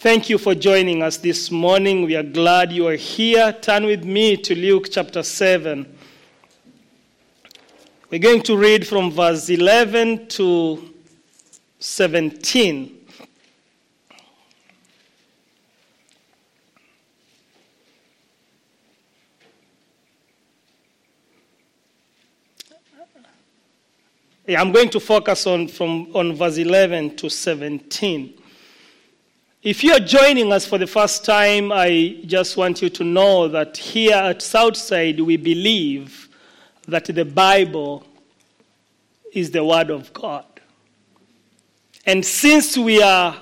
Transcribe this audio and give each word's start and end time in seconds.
Thank 0.00 0.30
you 0.30 0.38
for 0.38 0.54
joining 0.54 1.02
us 1.02 1.16
this 1.16 1.50
morning. 1.50 2.04
We 2.04 2.14
are 2.14 2.22
glad 2.22 2.70
you 2.70 2.86
are 2.86 2.94
here. 2.94 3.52
Turn 3.52 3.84
with 3.84 4.04
me 4.04 4.36
to 4.36 4.54
Luke 4.54 4.86
chapter 4.92 5.24
7. 5.24 5.92
We're 8.08 8.20
going 8.20 8.42
to 8.42 8.56
read 8.56 8.86
from 8.86 9.10
verse 9.10 9.50
11 9.50 10.28
to 10.28 10.94
17. 11.80 12.96
Yeah, 24.46 24.60
I'm 24.60 24.70
going 24.70 24.90
to 24.90 25.00
focus 25.00 25.44
on 25.48 25.66
from 25.66 26.14
on 26.14 26.36
verse 26.36 26.58
11 26.58 27.16
to 27.16 27.28
17. 27.28 28.37
If 29.60 29.82
you 29.82 29.92
are 29.92 29.98
joining 29.98 30.52
us 30.52 30.64
for 30.64 30.78
the 30.78 30.86
first 30.86 31.24
time, 31.24 31.72
I 31.72 32.20
just 32.26 32.56
want 32.56 32.80
you 32.80 32.88
to 32.90 33.02
know 33.02 33.48
that 33.48 33.76
here 33.76 34.14
at 34.14 34.40
Southside 34.40 35.18
we 35.18 35.36
believe 35.36 36.28
that 36.86 37.06
the 37.06 37.24
Bible 37.24 38.06
is 39.32 39.50
the 39.50 39.64
Word 39.64 39.90
of 39.90 40.12
God. 40.12 40.44
And 42.06 42.24
since 42.24 42.78
we 42.78 43.02
are 43.02 43.36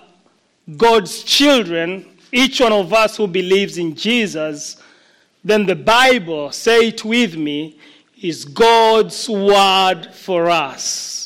God's 0.78 1.22
children, 1.22 2.06
each 2.32 2.62
one 2.62 2.72
of 2.72 2.94
us 2.94 3.18
who 3.18 3.26
believes 3.26 3.76
in 3.76 3.94
Jesus, 3.94 4.82
then 5.44 5.66
the 5.66 5.76
Bible, 5.76 6.50
say 6.50 6.88
it 6.88 7.04
with 7.04 7.36
me, 7.36 7.78
is 8.22 8.46
God's 8.46 9.28
Word 9.28 10.14
for 10.14 10.48
us. 10.48 11.25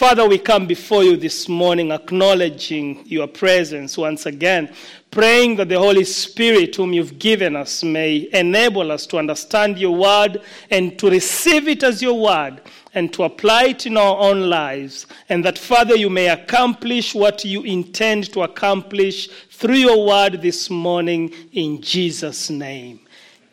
Father, 0.00 0.26
we 0.26 0.38
come 0.38 0.66
before 0.66 1.04
you 1.04 1.14
this 1.14 1.46
morning 1.46 1.92
acknowledging 1.92 3.04
your 3.04 3.26
presence 3.26 3.98
once 3.98 4.24
again, 4.24 4.74
praying 5.10 5.56
that 5.56 5.68
the 5.68 5.78
Holy 5.78 6.04
Spirit, 6.04 6.74
whom 6.74 6.94
you've 6.94 7.18
given 7.18 7.54
us, 7.54 7.84
may 7.84 8.26
enable 8.32 8.92
us 8.92 9.06
to 9.08 9.18
understand 9.18 9.76
your 9.76 9.94
word 9.94 10.40
and 10.70 10.98
to 10.98 11.10
receive 11.10 11.68
it 11.68 11.82
as 11.82 12.00
your 12.00 12.18
word 12.18 12.62
and 12.94 13.12
to 13.12 13.24
apply 13.24 13.64
it 13.64 13.84
in 13.84 13.98
our 13.98 14.16
own 14.16 14.48
lives. 14.48 15.06
And 15.28 15.44
that, 15.44 15.58
Father, 15.58 15.96
you 15.96 16.08
may 16.08 16.30
accomplish 16.30 17.14
what 17.14 17.44
you 17.44 17.62
intend 17.64 18.32
to 18.32 18.40
accomplish 18.44 19.28
through 19.50 19.74
your 19.74 20.06
word 20.06 20.40
this 20.40 20.70
morning 20.70 21.30
in 21.52 21.82
Jesus' 21.82 22.48
name. 22.48 23.00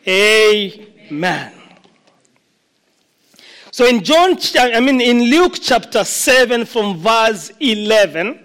Amen. 0.07 1.66
So 3.77 3.85
in 3.85 4.03
John, 4.03 4.39
I 4.55 4.79
mean 4.79 4.99
in 4.99 5.29
Luke 5.29 5.59
chapter 5.61 6.03
7 6.03 6.65
from 6.65 6.97
verse 6.97 7.51
11, 7.59 8.39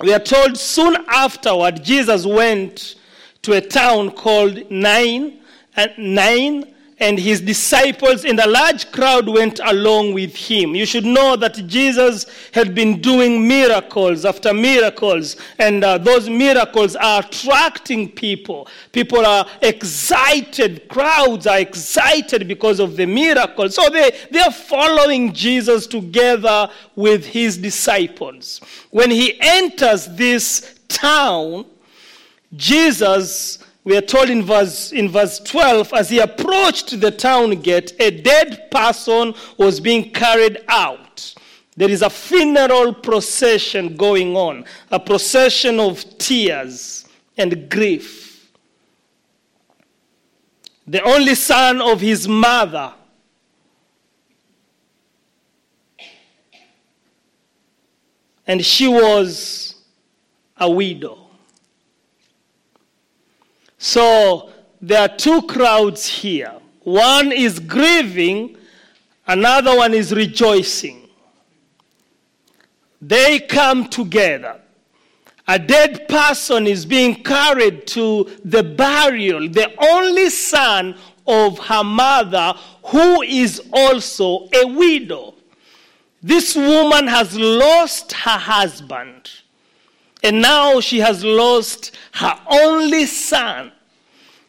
we 0.00 0.14
are 0.14 0.18
told 0.18 0.56
soon 0.56 0.96
afterward 1.08 1.84
Jesus 1.84 2.24
went 2.24 2.94
to 3.42 3.52
a 3.52 3.60
town 3.60 4.12
called 4.12 4.70
Nain, 4.70 5.42
and 5.76 5.92
Nain 5.98 6.73
and 6.98 7.18
his 7.18 7.40
disciples 7.40 8.24
and 8.24 8.38
a 8.38 8.48
large 8.48 8.90
crowd 8.92 9.28
went 9.28 9.60
along 9.64 10.14
with 10.14 10.34
him. 10.34 10.74
You 10.74 10.86
should 10.86 11.04
know 11.04 11.34
that 11.36 11.54
Jesus 11.66 12.26
had 12.52 12.74
been 12.74 13.00
doing 13.00 13.46
miracles 13.46 14.24
after 14.24 14.54
miracles, 14.54 15.36
and 15.58 15.82
uh, 15.82 15.98
those 15.98 16.28
miracles 16.28 16.94
are 16.94 17.20
attracting 17.20 18.12
people. 18.12 18.68
People 18.92 19.26
are 19.26 19.46
excited, 19.60 20.88
crowds 20.88 21.46
are 21.46 21.58
excited 21.58 22.46
because 22.46 22.78
of 22.78 22.96
the 22.96 23.06
miracles. 23.06 23.74
So 23.74 23.88
they, 23.90 24.16
they 24.30 24.40
are 24.40 24.52
following 24.52 25.32
Jesus 25.32 25.86
together 25.86 26.68
with 26.94 27.26
his 27.26 27.58
disciples. 27.58 28.60
When 28.90 29.10
he 29.10 29.36
enters 29.40 30.06
this 30.06 30.78
town, 30.88 31.66
Jesus 32.56 33.58
we 33.84 33.96
are 33.98 34.00
told 34.00 34.30
in 34.30 34.42
verse, 34.42 34.92
in 34.92 35.10
verse 35.10 35.38
12, 35.40 35.92
as 35.92 36.08
he 36.08 36.18
approached 36.18 37.00
the 37.00 37.10
town 37.10 37.50
gate, 37.60 37.92
a 38.00 38.10
dead 38.10 38.70
person 38.70 39.34
was 39.58 39.78
being 39.78 40.10
carried 40.10 40.64
out. 40.68 41.34
There 41.76 41.90
is 41.90 42.00
a 42.00 42.08
funeral 42.08 42.94
procession 42.94 43.94
going 43.96 44.36
on, 44.36 44.64
a 44.90 44.98
procession 44.98 45.78
of 45.78 46.02
tears 46.16 47.06
and 47.36 47.68
grief. 47.68 48.50
The 50.86 51.02
only 51.02 51.34
son 51.34 51.82
of 51.82 52.00
his 52.00 52.26
mother. 52.26 52.94
And 58.46 58.64
she 58.64 58.88
was 58.88 59.74
a 60.56 60.70
widow. 60.70 61.23
So 63.84 64.48
there 64.80 65.02
are 65.02 65.14
two 65.14 65.42
crowds 65.42 66.06
here. 66.06 66.54
One 66.84 67.30
is 67.32 67.58
grieving, 67.58 68.56
another 69.26 69.76
one 69.76 69.92
is 69.92 70.10
rejoicing. 70.10 71.06
They 73.02 73.40
come 73.40 73.90
together. 73.90 74.58
A 75.46 75.58
dead 75.58 76.08
person 76.08 76.66
is 76.66 76.86
being 76.86 77.22
carried 77.22 77.86
to 77.88 78.30
the 78.42 78.62
burial, 78.62 79.50
the 79.50 79.70
only 79.78 80.30
son 80.30 80.96
of 81.26 81.58
her 81.58 81.84
mother, 81.84 82.54
who 82.84 83.20
is 83.20 83.60
also 83.70 84.48
a 84.54 84.66
widow. 84.66 85.34
This 86.22 86.56
woman 86.56 87.06
has 87.06 87.36
lost 87.36 88.14
her 88.14 88.38
husband, 88.38 89.30
and 90.24 90.40
now 90.40 90.80
she 90.80 91.00
has 91.00 91.22
lost 91.22 91.94
her 92.12 92.34
only 92.50 93.04
son. 93.04 93.70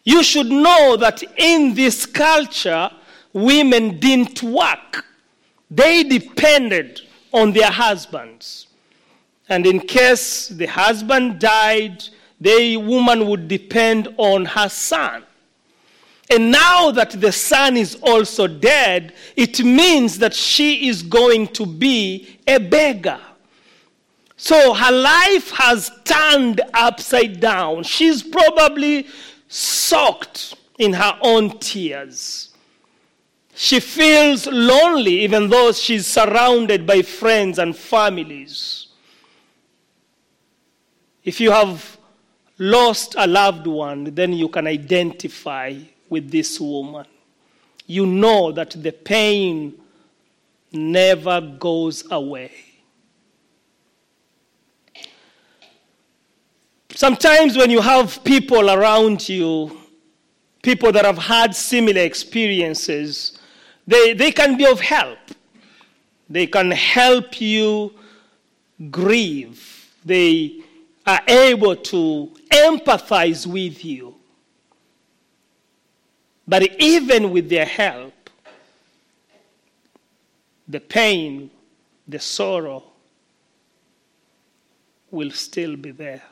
You 0.06 0.24
should 0.24 0.47
know 0.47 0.96
that 0.96 1.22
in 1.38 1.74
this 1.74 2.06
culture, 2.06 2.90
women 3.34 4.00
didn't 4.00 4.41
work, 4.41 5.03
they 5.69 6.03
depended 6.03 7.02
on 7.34 7.52
their 7.52 7.72
husbands. 7.72 8.68
And 9.50 9.68
in 9.68 9.81
case 9.81 10.47
the 10.47 10.66
husband 10.66 11.40
died, 11.40 12.06
the 12.40 12.78
woman 12.78 13.28
would 13.28 13.50
depend 13.50 14.07
on 14.18 14.46
her 14.46 14.69
son. 14.69 15.24
And 16.31 16.52
now 16.52 16.90
that 16.92 17.12
the 17.12 17.34
son 17.34 17.75
is 17.75 17.96
also 18.02 18.47
dead, 18.47 19.13
it 19.36 19.62
means 19.63 20.19
that 20.19 20.34
she 20.34 20.88
is 20.88 21.03
going 21.03 21.47
to 21.50 21.66
be 21.66 22.40
a 22.47 22.59
beggar. 22.59 23.19
So 24.38 24.73
her 24.73 24.91
life 24.91 25.51
has 25.51 25.91
turned 26.03 26.62
upside 26.73 27.40
down. 27.40 27.84
She's 27.84 28.22
probably 28.22 29.07
soaked 29.47 30.56
in 30.78 30.94
her 30.94 31.18
own 31.22 31.57
tears. 31.59 32.50
She 33.56 33.79
feels 33.79 34.47
lonely 34.47 35.22
even 35.22 35.50
though 35.50 35.72
she's 35.72 36.06
surrounded 36.06 36.85
by 36.85 37.01
friends 37.01 37.57
and 37.57 37.75
families. 37.75 38.88
If 41.24 41.40
you 41.40 41.51
have 41.51 41.97
lost 42.57 43.16
a 43.18 43.25
loved 43.25 43.66
one, 43.66 44.13
then 44.13 44.34
you 44.34 44.50
can 44.50 44.68
identify 44.68 45.75
with 46.09 46.29
this 46.29 46.59
woman. 46.59 47.06
You 47.88 48.06
know 48.06 48.51
that 48.51 48.72
the 48.72 48.91
pain 48.91 49.74
never 50.72 51.40
goes 51.40 52.03
away. 52.12 52.51
Sometimes 56.95 57.57
when 57.57 57.69
you 57.69 57.81
have 57.81 58.23
people 58.23 58.72
around 58.72 59.28
you, 59.28 59.81
people 60.63 60.94
that 60.94 61.03
have 61.03 61.17
had 61.17 61.53
similar 61.53 62.00
experiences, 62.00 63.38
they, 63.85 64.13
they 64.13 64.31
can 64.31 64.56
be 64.56 64.66
of 64.66 64.79
help. 64.79 65.19
They 66.29 66.47
can 66.47 66.72
help 66.72 67.41
you 67.41 67.94
grieve. 68.89 69.91
They 70.06 70.61
are 71.06 71.19
able 71.28 71.75
to 71.75 72.31
empathize 72.50 73.45
with 73.45 73.83
you. 73.83 74.15
But 76.48 76.80
even 76.80 77.31
with 77.31 77.50
their 77.50 77.65
help, 77.65 78.30
the 80.65 80.80
pain, 80.80 81.51
the 82.07 82.19
sorrow 82.19 82.83
will 85.12 85.31
still 85.31 85.75
be 85.75 85.91
there. 85.91 86.24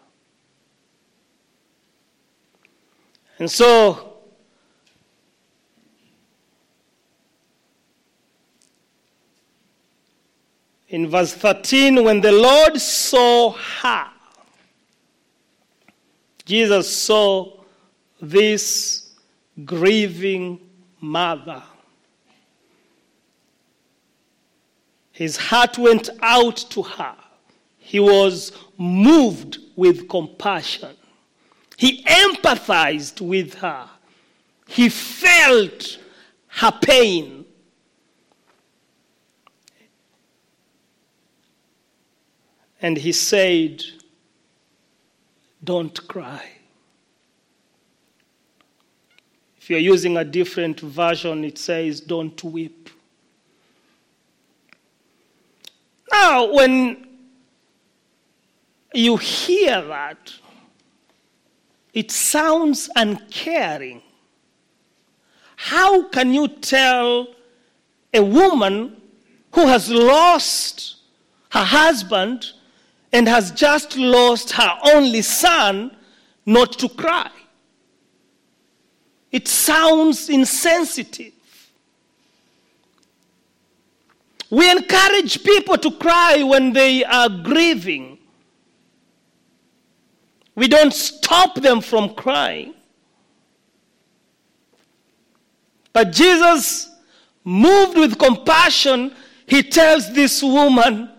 And 3.43 3.51
so, 3.51 4.19
in 10.87 11.09
verse 11.09 11.33
13, 11.33 12.05
when 12.05 12.21
the 12.21 12.31
Lord 12.31 12.79
saw 12.79 13.51
her, 13.51 14.07
Jesus 16.45 16.95
saw 16.95 17.65
this 18.21 19.11
grieving 19.65 20.61
mother. 21.01 21.63
His 25.11 25.35
heart 25.35 25.77
went 25.77 26.09
out 26.21 26.55
to 26.69 26.81
her. 26.81 27.15
He 27.77 27.99
was 27.99 28.53
moved 28.77 29.57
with 29.75 30.07
compassion. 30.07 30.95
He 31.77 32.03
empathized 32.03 33.21
with 33.21 33.55
her. 33.55 33.89
He 34.67 34.89
felt 34.89 35.97
her 36.47 36.71
pain. 36.71 37.45
And 42.81 42.97
he 42.97 43.11
said, 43.11 43.83
Don't 45.63 46.07
cry. 46.07 46.43
If 49.57 49.69
you're 49.69 49.79
using 49.79 50.17
a 50.17 50.25
different 50.25 50.81
version, 50.81 51.45
it 51.45 51.57
says, 51.57 52.01
Don't 52.01 52.43
weep. 52.43 52.89
Now, 56.11 56.53
when 56.53 57.07
you 58.93 59.17
hear 59.17 59.81
that, 59.81 60.33
it 61.93 62.11
sounds 62.11 62.89
uncaring. 62.95 64.01
How 65.55 66.07
can 66.09 66.33
you 66.33 66.47
tell 66.47 67.27
a 68.13 68.23
woman 68.23 68.97
who 69.51 69.67
has 69.67 69.89
lost 69.89 70.97
her 71.51 71.63
husband 71.63 72.51
and 73.11 73.27
has 73.27 73.51
just 73.51 73.95
lost 73.95 74.51
her 74.53 74.77
only 74.93 75.21
son 75.21 75.95
not 76.45 76.73
to 76.79 76.89
cry? 76.89 77.29
It 79.31 79.47
sounds 79.47 80.29
insensitive. 80.29 81.33
We 84.49 84.69
encourage 84.69 85.43
people 85.43 85.77
to 85.77 85.91
cry 85.91 86.43
when 86.43 86.73
they 86.73 87.03
are 87.03 87.29
grieving. 87.29 88.12
We 90.55 90.67
don't 90.67 90.93
stop 90.93 91.55
them 91.55 91.81
from 91.81 92.13
crying. 92.13 92.73
But 95.91 96.11
Jesus, 96.11 96.89
moved 97.43 97.97
with 97.97 98.17
compassion, 98.17 99.13
he 99.45 99.63
tells 99.63 100.13
this 100.13 100.41
woman, 100.41 101.09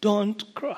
Don't 0.00 0.54
cry. 0.54 0.76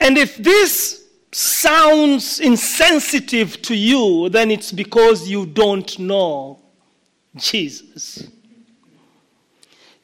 And 0.00 0.16
if 0.16 0.36
this 0.38 1.06
sounds 1.30 2.40
insensitive 2.40 3.60
to 3.62 3.74
you, 3.76 4.28
then 4.30 4.50
it's 4.50 4.72
because 4.72 5.28
you 5.28 5.44
don't 5.46 5.98
know 5.98 6.58
Jesus. 7.36 8.26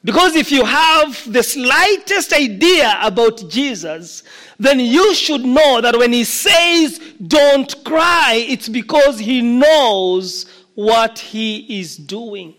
Because 0.03 0.35
if 0.35 0.51
you 0.51 0.63
have 0.63 1.31
the 1.31 1.43
slightest 1.43 2.31
idea 2.31 2.97
about 3.01 3.43
Jesus, 3.49 4.23
then 4.59 4.79
you 4.79 5.13
should 5.13 5.43
know 5.43 5.81
that 5.81 5.97
when 5.97 6.13
he 6.13 6.23
says 6.23 6.99
don't 7.27 7.83
cry, 7.83 8.45
it's 8.47 8.69
because 8.69 9.19
he 9.19 9.41
knows 9.41 10.45
what 10.75 11.19
he 11.19 11.79
is 11.79 11.97
doing. 11.97 12.53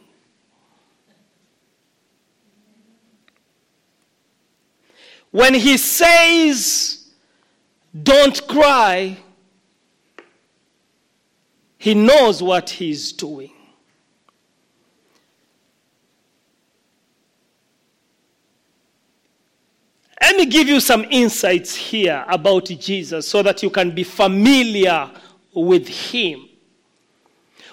When 5.31 5.55
he 5.55 5.77
says 5.77 7.07
don't 8.03 8.47
cry, 8.47 9.19
he 11.79 11.95
knows 11.95 12.43
what 12.43 12.71
he's 12.71 13.13
doing. 13.13 13.53
Let 20.21 20.37
me 20.37 20.47
give 20.47 20.69
you 20.69 20.81
some 20.81 21.05
insights 21.11 21.75
here 21.75 22.25
about 22.29 22.67
Jesus 22.67 23.27
so 23.27 23.43
that 23.43 23.63
you 23.63 23.71
can 23.71 23.95
be 23.95 24.05
familiar 24.05 25.11
with 25.55 25.89
him. 25.89 26.49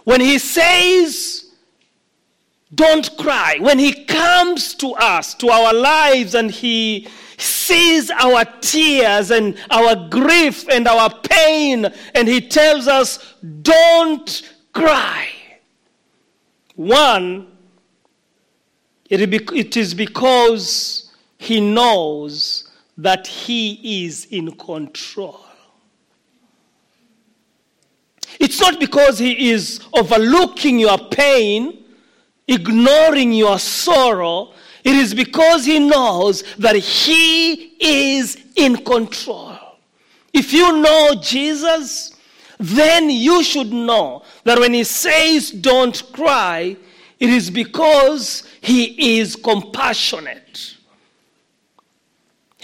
When 0.03 0.21
he 0.21 0.37
says, 0.37 1.51
don't 2.73 3.15
cry, 3.17 3.57
when 3.59 3.79
he 3.79 4.05
comes 4.05 4.75
to 4.75 4.91
us, 4.93 5.33
to 5.35 5.49
our 5.49 5.73
lives, 5.73 6.35
and 6.35 6.51
he 6.51 7.07
sees 7.37 8.11
our 8.11 8.45
tears 8.61 9.31
and 9.31 9.57
our 9.69 9.95
grief 10.09 10.67
and 10.69 10.87
our 10.87 11.09
pain, 11.21 11.87
and 12.13 12.27
he 12.27 12.41
tells 12.41 12.87
us, 12.87 13.35
don't 13.61 14.53
cry. 14.71 15.27
One, 16.75 17.47
it 19.09 19.75
is 19.77 19.93
because 19.93 21.04
he 21.37 21.59
knows 21.59 22.71
that 22.97 23.27
he 23.27 24.05
is 24.05 24.25
in 24.31 24.51
control. 24.51 25.41
It's 28.39 28.59
not 28.59 28.79
because 28.79 29.19
he 29.19 29.51
is 29.51 29.79
overlooking 29.93 30.79
your 30.79 30.97
pain, 30.97 31.85
ignoring 32.47 33.31
your 33.31 33.59
sorrow. 33.59 34.53
It 34.83 34.95
is 34.95 35.13
because 35.13 35.65
he 35.65 35.79
knows 35.79 36.43
that 36.57 36.75
he 36.75 37.75
is 37.79 38.37
in 38.55 38.77
control. 38.77 39.57
If 40.33 40.51
you 40.53 40.81
know 40.81 41.15
Jesus, 41.21 42.15
then 42.59 43.09
you 43.09 43.43
should 43.43 43.71
know 43.71 44.23
that 44.43 44.59
when 44.59 44.73
he 44.73 44.83
says 44.83 45.51
don't 45.51 46.01
cry, 46.13 46.75
it 47.19 47.29
is 47.29 47.49
because 47.49 48.43
he 48.61 49.17
is 49.17 49.35
compassionate. 49.35 50.74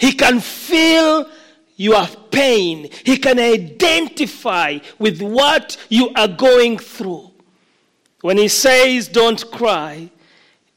He 0.02 0.10
can 0.10 0.40
feel 0.40 1.30
your 1.76 2.04
pain. 2.32 2.90
He 3.04 3.18
can 3.18 3.38
identify 3.38 4.80
with 4.98 5.22
what 5.22 5.76
you 5.90 6.10
are 6.16 6.26
going 6.26 6.78
through. 6.78 7.30
When 8.20 8.36
he 8.36 8.48
says, 8.48 9.06
Don't 9.06 9.48
cry, 9.52 10.10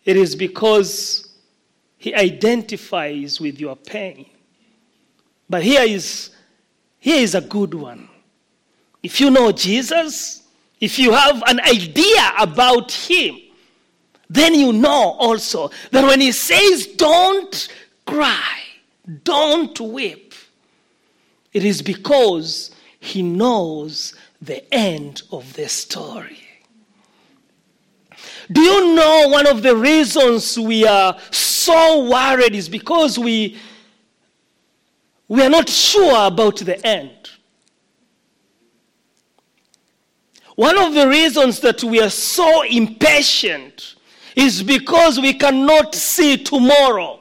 it 0.04 0.16
is 0.16 0.36
because 0.36 1.28
he 1.98 2.14
identifies 2.14 3.42
with 3.42 3.60
your 3.60 3.76
pain. 3.76 4.28
But 5.50 5.64
here 5.64 5.82
is, 5.82 6.30
here 7.00 7.20
is 7.20 7.34
a 7.34 7.42
good 7.42 7.74
one. 7.74 8.08
If 9.02 9.20
you 9.20 9.32
know 9.32 9.52
Jesus, 9.52 10.44
if 10.80 11.00
you 11.00 11.14
have 11.14 11.42
an 11.48 11.62
idea 11.62 12.32
about 12.38 12.92
him, 12.92 13.40
then 14.30 14.54
you 14.54 14.72
know 14.72 15.16
also 15.18 15.72
that 15.90 16.04
when 16.04 16.22
he 16.22 16.32
says, 16.32 16.86
Don't 16.86 17.70
cry, 18.06 18.65
don't 19.24 19.80
weep. 19.80 20.34
It 21.54 21.64
is 21.64 21.82
because 21.82 22.72
he 23.00 23.22
knows 23.22 24.14
the 24.42 24.74
end 24.74 25.22
of 25.32 25.54
the 25.54 25.70
story. 25.70 26.40
Do 28.52 28.62
you 28.62 28.96
know 28.96 29.28
one 29.30 29.48
of 29.48 29.64
the 29.64 29.76
reasons 29.76 30.60
we 30.60 30.86
are 30.86 31.18
so 31.32 32.10
worried 32.10 32.54
is 32.54 32.70
because 32.70 33.18
we, 33.18 33.58
we 35.28 35.42
are 35.42 35.50
not 35.50 35.70
sure 35.70 36.28
about 36.28 36.58
the 36.58 36.86
end? 36.86 37.30
One 40.56 40.78
of 40.78 40.94
the 40.94 41.08
reasons 41.08 41.60
that 41.62 41.84
we 41.84 42.02
are 42.02 42.10
so 42.10 42.62
impatient 42.64 43.96
is 44.36 44.64
because 44.64 45.20
we 45.20 45.34
cannot 45.34 45.96
see 45.96 46.38
tomorrow. 46.38 47.20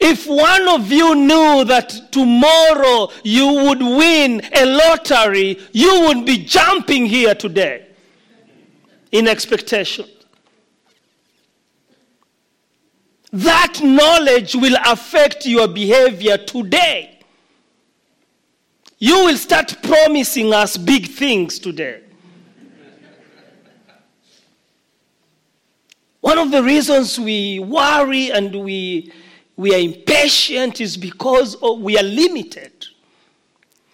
If 0.00 0.26
one 0.26 0.66
of 0.68 0.90
you 0.90 1.14
knew 1.14 1.64
that 1.64 2.10
tomorrow 2.10 3.10
you 3.22 3.46
would 3.64 3.80
win 3.80 4.40
a 4.54 4.64
lottery, 4.64 5.58
you 5.72 6.06
would 6.06 6.24
be 6.24 6.38
jumping 6.38 7.04
here 7.04 7.34
today 7.34 7.86
in 9.12 9.28
expectation. 9.28 10.06
That 13.32 13.80
knowledge 13.82 14.54
will 14.54 14.76
affect 14.86 15.44
your 15.44 15.68
behavior 15.68 16.38
today. 16.38 17.18
You 18.98 19.26
will 19.26 19.36
start 19.36 19.76
promising 19.82 20.52
us 20.52 20.76
big 20.76 21.08
things 21.08 21.58
today. 21.58 22.02
One 26.20 26.38
of 26.38 26.50
the 26.50 26.62
reasons 26.62 27.18
we 27.18 27.58
worry 27.60 28.30
and 28.30 28.64
we 28.64 29.12
we 29.60 29.74
are 29.74 29.78
impatient 29.78 30.80
is 30.80 30.96
because 30.96 31.54
we 31.60 31.98
are 31.98 32.02
limited. 32.02 32.72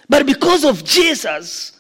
But 0.08 0.24
because 0.24 0.64
of 0.64 0.84
Jesus, 0.84 1.72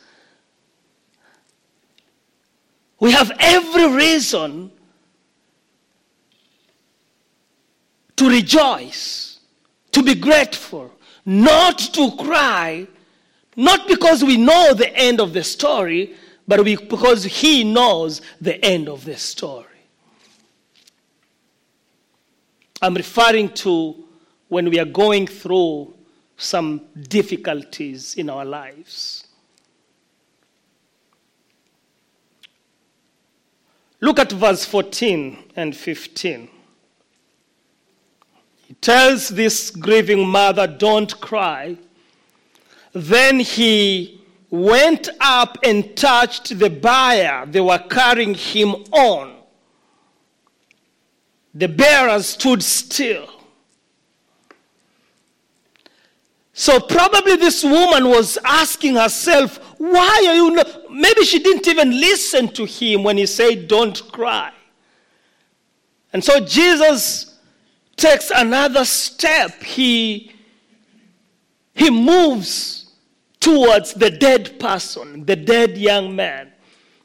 we 2.98 3.12
have 3.12 3.30
every 3.38 3.86
reason 3.86 4.72
to 8.16 8.28
rejoice, 8.28 9.38
to 9.92 10.02
be 10.02 10.16
grateful, 10.16 10.90
not 11.24 11.78
to 11.78 12.10
cry, 12.16 12.88
not 13.54 13.86
because 13.86 14.24
we 14.24 14.36
know 14.36 14.74
the 14.74 14.92
end 14.96 15.20
of 15.20 15.32
the 15.32 15.44
story, 15.44 16.16
but 16.48 16.64
because 16.64 17.22
He 17.22 17.62
knows 17.62 18.20
the 18.40 18.60
end 18.64 18.88
of 18.88 19.04
the 19.04 19.16
story. 19.16 19.75
I'm 22.82 22.94
referring 22.94 23.50
to 23.50 24.04
when 24.48 24.70
we 24.70 24.78
are 24.78 24.84
going 24.84 25.26
through 25.26 25.94
some 26.36 26.82
difficulties 27.08 28.14
in 28.14 28.28
our 28.28 28.44
lives. 28.44 29.26
Look 34.00 34.18
at 34.18 34.30
verse 34.30 34.64
14 34.64 35.52
and 35.56 35.74
15. 35.74 36.48
He 38.66 38.74
tells 38.74 39.28
this 39.30 39.70
grieving 39.70 40.28
mother, 40.28 40.66
Don't 40.66 41.18
cry. 41.20 41.78
Then 42.92 43.40
he 43.40 44.20
went 44.50 45.08
up 45.20 45.58
and 45.62 45.96
touched 45.96 46.58
the 46.58 46.70
bier 46.70 47.46
they 47.46 47.60
were 47.60 47.78
carrying 47.78 48.34
him 48.34 48.74
on. 48.92 49.35
The 51.56 51.68
bearer 51.68 52.22
stood 52.22 52.62
still. 52.62 53.30
So 56.52 56.80
probably 56.80 57.36
this 57.36 57.64
woman 57.64 58.08
was 58.08 58.38
asking 58.44 58.96
herself, 58.96 59.56
why 59.78 60.24
are 60.26 60.34
you 60.34 60.50
not? 60.50 60.90
Maybe 60.90 61.24
she 61.24 61.38
didn't 61.38 61.66
even 61.66 61.98
listen 61.98 62.48
to 62.48 62.66
him 62.66 63.02
when 63.02 63.16
he 63.16 63.24
said, 63.24 63.68
don't 63.68 64.00
cry. 64.12 64.52
And 66.12 66.22
so 66.22 66.40
Jesus 66.40 67.38
takes 67.96 68.30
another 68.30 68.84
step. 68.84 69.62
He, 69.62 70.32
he 71.74 71.90
moves 71.90 72.92
towards 73.40 73.94
the 73.94 74.10
dead 74.10 74.60
person, 74.60 75.24
the 75.24 75.36
dead 75.36 75.78
young 75.78 76.14
man. 76.14 76.52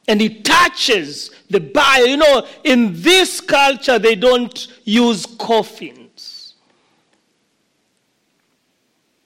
And 0.07 0.19
he 0.19 0.41
touches 0.41 1.31
the 1.49 1.59
bier. 1.59 2.05
You 2.05 2.17
know, 2.17 2.47
in 2.63 3.01
this 3.01 3.39
culture, 3.39 3.99
they 3.99 4.15
don't 4.15 4.67
use 4.83 5.25
coffins. 5.25 6.01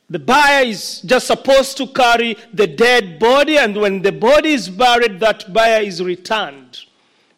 The 0.09 0.19
bier 0.19 0.65
is 0.65 1.01
just 1.01 1.27
supposed 1.27 1.77
to 1.77 1.87
carry 1.87 2.37
the 2.53 2.67
dead 2.67 3.17
body, 3.17 3.57
and 3.57 3.75
when 3.75 4.01
the 4.03 4.11
body 4.11 4.53
is 4.53 4.69
buried, 4.69 5.19
that 5.19 5.51
bier 5.51 5.81
is 5.81 6.03
returned, 6.03 6.81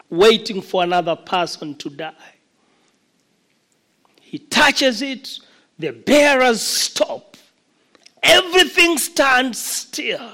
waiting 0.09 0.61
for 0.61 0.83
another 0.83 1.15
person 1.15 1.75
to 1.75 1.89
die. 1.89 2.13
He 4.19 4.39
touches 4.39 5.01
it, 5.01 5.39
the 5.79 5.91
bearers 5.91 6.61
stop, 6.61 7.37
everything 8.21 8.97
stands 8.97 9.57
still. 9.59 10.33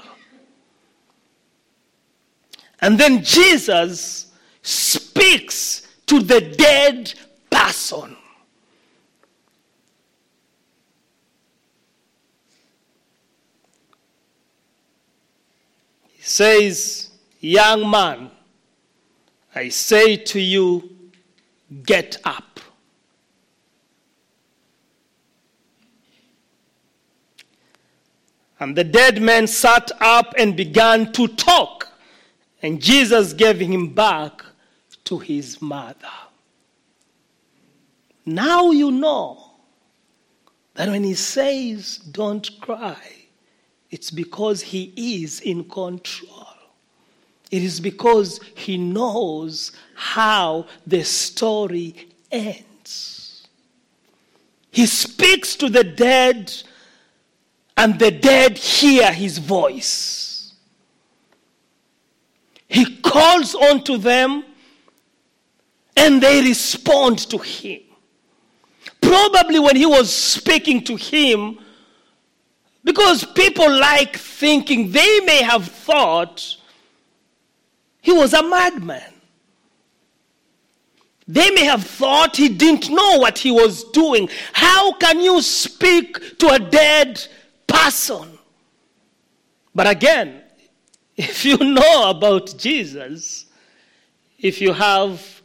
And 2.84 3.00
then 3.00 3.24
Jesus 3.24 4.30
speaks 4.60 5.88
to 6.04 6.20
the 6.20 6.42
dead 6.42 7.14
person. 7.50 8.14
He 16.12 16.22
says, 16.22 17.08
Young 17.40 17.88
man, 17.88 18.30
I 19.54 19.70
say 19.70 20.18
to 20.18 20.38
you, 20.38 20.90
get 21.84 22.18
up. 22.26 22.60
And 28.60 28.76
the 28.76 28.84
dead 28.84 29.22
man 29.22 29.46
sat 29.46 29.90
up 30.02 30.34
and 30.36 30.54
began 30.54 31.12
to 31.12 31.28
talk, 31.28 31.83
and 32.64 32.80
Jesus 32.80 33.34
gave 33.34 33.60
him 33.60 33.92
back 33.92 34.42
to 35.04 35.18
his 35.18 35.60
mother. 35.60 36.08
Now 38.24 38.70
you 38.70 38.90
know 38.90 39.50
that 40.72 40.88
when 40.88 41.04
he 41.04 41.12
says, 41.12 41.98
Don't 41.98 42.48
cry, 42.62 42.96
it's 43.90 44.10
because 44.10 44.62
He 44.62 44.94
is 44.96 45.40
in 45.40 45.64
control. 45.64 46.48
It 47.50 47.62
is 47.62 47.80
because 47.80 48.40
He 48.56 48.78
knows 48.78 49.72
how 49.94 50.66
the 50.86 51.04
story 51.04 52.08
ends. 52.32 53.46
He 54.70 54.86
speaks 54.86 55.54
to 55.56 55.68
the 55.68 55.84
dead, 55.84 56.50
and 57.76 57.98
the 57.98 58.10
dead 58.10 58.56
hear 58.56 59.12
His 59.12 59.36
voice. 59.36 60.33
He 62.74 62.96
calls 62.96 63.54
unto 63.54 63.96
them, 63.98 64.42
and 65.96 66.20
they 66.20 66.42
respond 66.42 67.18
to 67.30 67.38
Him. 67.38 67.82
Probably 69.00 69.60
when 69.60 69.76
He 69.76 69.86
was 69.86 70.12
speaking 70.12 70.82
to 70.84 70.96
him, 70.96 71.60
because 72.82 73.24
people 73.24 73.70
like 73.70 74.16
thinking, 74.16 74.90
they 74.90 75.20
may 75.20 75.42
have 75.42 75.66
thought 75.66 76.56
he 78.00 78.12
was 78.12 78.34
a 78.34 78.42
madman. 78.42 79.12
They 81.28 81.50
may 81.50 81.64
have 81.64 81.84
thought 81.84 82.36
he 82.36 82.48
didn't 82.48 82.90
know 82.90 83.18
what 83.18 83.38
he 83.38 83.50
was 83.50 83.84
doing. 83.84 84.28
How 84.52 84.92
can 84.94 85.20
you 85.20 85.40
speak 85.40 86.38
to 86.38 86.48
a 86.48 86.58
dead 86.58 87.26
person? 87.66 88.38
But 89.74 89.86
again, 89.86 90.43
if 91.16 91.44
you 91.44 91.58
know 91.58 92.10
about 92.10 92.54
Jesus, 92.58 93.46
if 94.38 94.60
you 94.60 94.72
have 94.72 95.42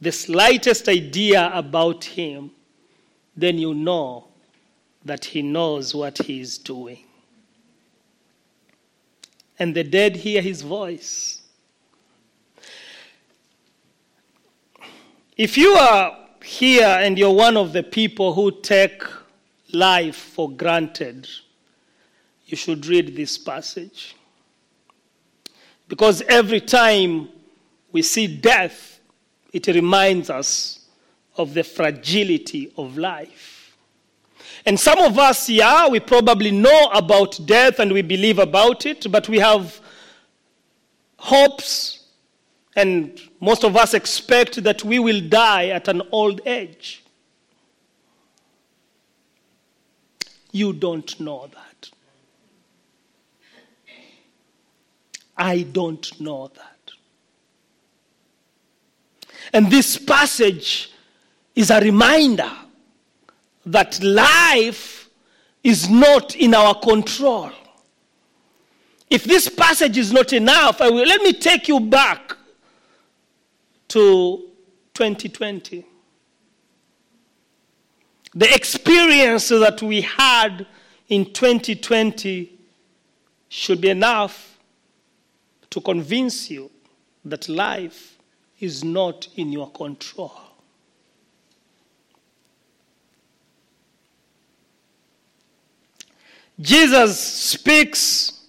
the 0.00 0.12
slightest 0.12 0.88
idea 0.88 1.50
about 1.54 2.04
him, 2.04 2.50
then 3.36 3.58
you 3.58 3.74
know 3.74 4.28
that 5.04 5.24
he 5.24 5.42
knows 5.42 5.94
what 5.94 6.18
he 6.18 6.40
is 6.40 6.58
doing. 6.58 7.04
And 9.58 9.74
the 9.74 9.84
dead 9.84 10.16
hear 10.16 10.42
his 10.42 10.62
voice. 10.62 11.42
If 15.36 15.56
you 15.56 15.74
are 15.74 16.18
here 16.44 16.98
and 17.00 17.18
you're 17.18 17.34
one 17.34 17.56
of 17.56 17.72
the 17.72 17.82
people 17.82 18.34
who 18.34 18.60
take 18.60 19.02
life 19.72 20.16
for 20.16 20.50
granted, 20.50 21.28
you 22.52 22.56
should 22.56 22.84
read 22.86 23.16
this 23.16 23.38
passage. 23.38 24.14
Because 25.88 26.20
every 26.28 26.60
time 26.60 27.30
we 27.90 28.02
see 28.02 28.26
death, 28.26 29.00
it 29.54 29.66
reminds 29.68 30.28
us 30.28 30.80
of 31.36 31.54
the 31.54 31.64
fragility 31.64 32.70
of 32.76 32.98
life. 32.98 33.74
And 34.66 34.78
some 34.78 34.98
of 34.98 35.18
us, 35.18 35.48
yeah, 35.48 35.88
we 35.88 35.98
probably 35.98 36.50
know 36.50 36.90
about 36.92 37.40
death 37.46 37.78
and 37.78 37.90
we 37.90 38.02
believe 38.02 38.38
about 38.38 38.84
it, 38.84 39.10
but 39.10 39.30
we 39.30 39.38
have 39.38 39.80
hopes, 41.16 42.04
and 42.76 43.18
most 43.40 43.64
of 43.64 43.76
us 43.76 43.94
expect 43.94 44.62
that 44.62 44.84
we 44.84 44.98
will 44.98 45.20
die 45.26 45.68
at 45.68 45.88
an 45.88 46.02
old 46.12 46.42
age. 46.46 47.02
You 50.52 50.74
don't 50.74 51.18
know 51.18 51.48
that. 51.54 51.71
I 55.36 55.62
don't 55.62 56.20
know 56.20 56.50
that. 56.54 56.72
And 59.52 59.70
this 59.70 59.98
passage 59.98 60.92
is 61.54 61.70
a 61.70 61.80
reminder 61.80 62.50
that 63.66 64.02
life 64.02 65.08
is 65.62 65.88
not 65.88 66.34
in 66.36 66.54
our 66.54 66.74
control. 66.74 67.50
If 69.10 69.24
this 69.24 69.48
passage 69.48 69.98
is 69.98 70.12
not 70.12 70.32
enough, 70.32 70.80
I 70.80 70.88
will, 70.88 71.06
let 71.06 71.20
me 71.20 71.34
take 71.34 71.68
you 71.68 71.80
back 71.80 72.36
to 73.88 74.48
2020. 74.94 75.84
The 78.34 78.54
experience 78.54 79.48
that 79.50 79.82
we 79.82 80.00
had 80.00 80.66
in 81.08 81.26
2020 81.32 82.58
should 83.50 83.82
be 83.82 83.90
enough 83.90 84.51
to 85.72 85.80
convince 85.80 86.50
you 86.50 86.70
that 87.24 87.48
life 87.48 88.18
is 88.60 88.84
not 88.84 89.26
in 89.36 89.50
your 89.50 89.70
control. 89.70 90.38
Jesus 96.60 97.18
speaks, 97.18 98.44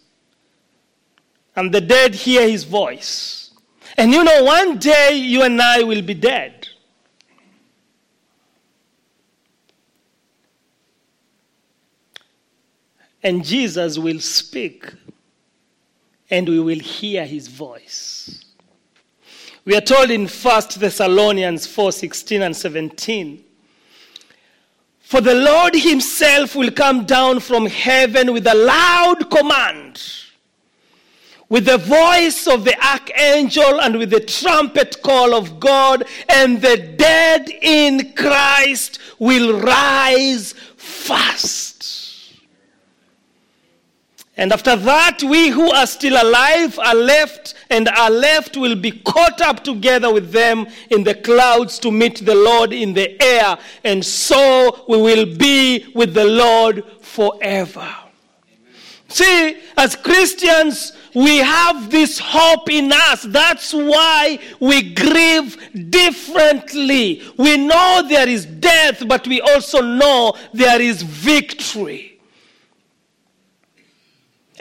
and 1.55 1.73
the 1.73 1.79
dead 1.79 2.13
hear 2.13 2.47
his 2.47 2.65
voice. 2.65 3.51
And 3.95 4.11
you 4.11 4.21
know, 4.25 4.43
one 4.43 4.77
day 4.77 5.13
you 5.13 5.43
and 5.43 5.61
I 5.61 5.81
will 5.81 6.01
be 6.01 6.13
dead. 6.13 6.67
And 13.23 13.45
Jesus 13.45 13.97
will 13.97 14.19
speak, 14.19 14.93
and 16.33 16.49
we 16.49 16.59
will 16.59 16.79
hear 16.79 17.27
his 17.27 17.47
voice. 17.47 18.43
We 19.65 19.75
are 19.75 19.81
told 19.81 20.09
in 20.09 20.27
1 20.27 20.63
Thessalonians 20.79 21.67
4 21.67 21.91
16 21.91 22.41
and 22.41 22.55
17. 22.55 23.43
For 24.99 25.21
the 25.21 25.35
Lord 25.35 25.75
himself 25.75 26.55
will 26.55 26.71
come 26.71 27.05
down 27.05 27.39
from 27.39 27.67
heaven 27.67 28.33
with 28.33 28.47
a 28.47 28.55
loud 28.55 29.29
command, 29.29 30.01
with 31.49 31.65
the 31.65 31.77
voice 31.77 32.47
of 32.47 32.65
the 32.65 32.83
archangel, 32.83 33.79
and 33.79 33.99
with 33.99 34.09
the 34.09 34.19
trumpet 34.19 35.03
call 35.03 35.35
of 35.35 35.59
God, 35.59 36.03
and 36.29 36.59
the 36.59 36.77
dead 36.97 37.47
in 37.61 38.11
Christ 38.15 38.97
will 39.19 39.61
rise 39.61 40.53
first. 40.77 42.02
And 44.35 44.51
after 44.51 44.75
that, 44.75 45.21
we 45.21 45.49
who 45.49 45.71
are 45.71 45.85
still 45.85 46.19
alive 46.19 46.79
are 46.79 46.95
left, 46.95 47.53
and 47.69 47.87
are 47.87 48.09
left 48.09 48.57
will 48.57 48.75
be 48.75 48.89
caught 48.89 49.41
up 49.41 49.63
together 49.63 50.11
with 50.11 50.31
them 50.31 50.65
in 50.89 51.03
the 51.03 51.13
clouds 51.13 51.77
to 51.79 51.91
meet 51.91 52.25
the 52.25 52.33
Lord 52.33 52.73
in 52.73 52.93
the 52.93 53.21
air, 53.21 53.57
and 53.83 54.03
so 54.03 54.85
we 54.89 54.97
will 54.99 55.37
be 55.37 55.85
with 55.93 56.15
the 56.15 56.25
Lord 56.25 56.83
forever. 57.01 57.81
Amen. 57.81 58.73
See, 59.07 59.61
as 59.77 59.95
Christians, 59.95 60.93
we 61.13 61.37
have 61.37 61.91
this 61.91 62.17
hope 62.17 62.71
in 62.71 62.91
us. 62.91 63.21
That's 63.21 63.71
why 63.71 64.39
we 64.59 64.95
grieve 64.95 65.91
differently. 65.91 67.21
We 67.37 67.57
know 67.57 68.03
there 68.09 68.27
is 68.27 68.47
death, 68.47 69.07
but 69.07 69.27
we 69.27 69.41
also 69.41 69.81
know 69.81 70.35
there 70.53 70.81
is 70.81 71.03
victory. 71.03 72.12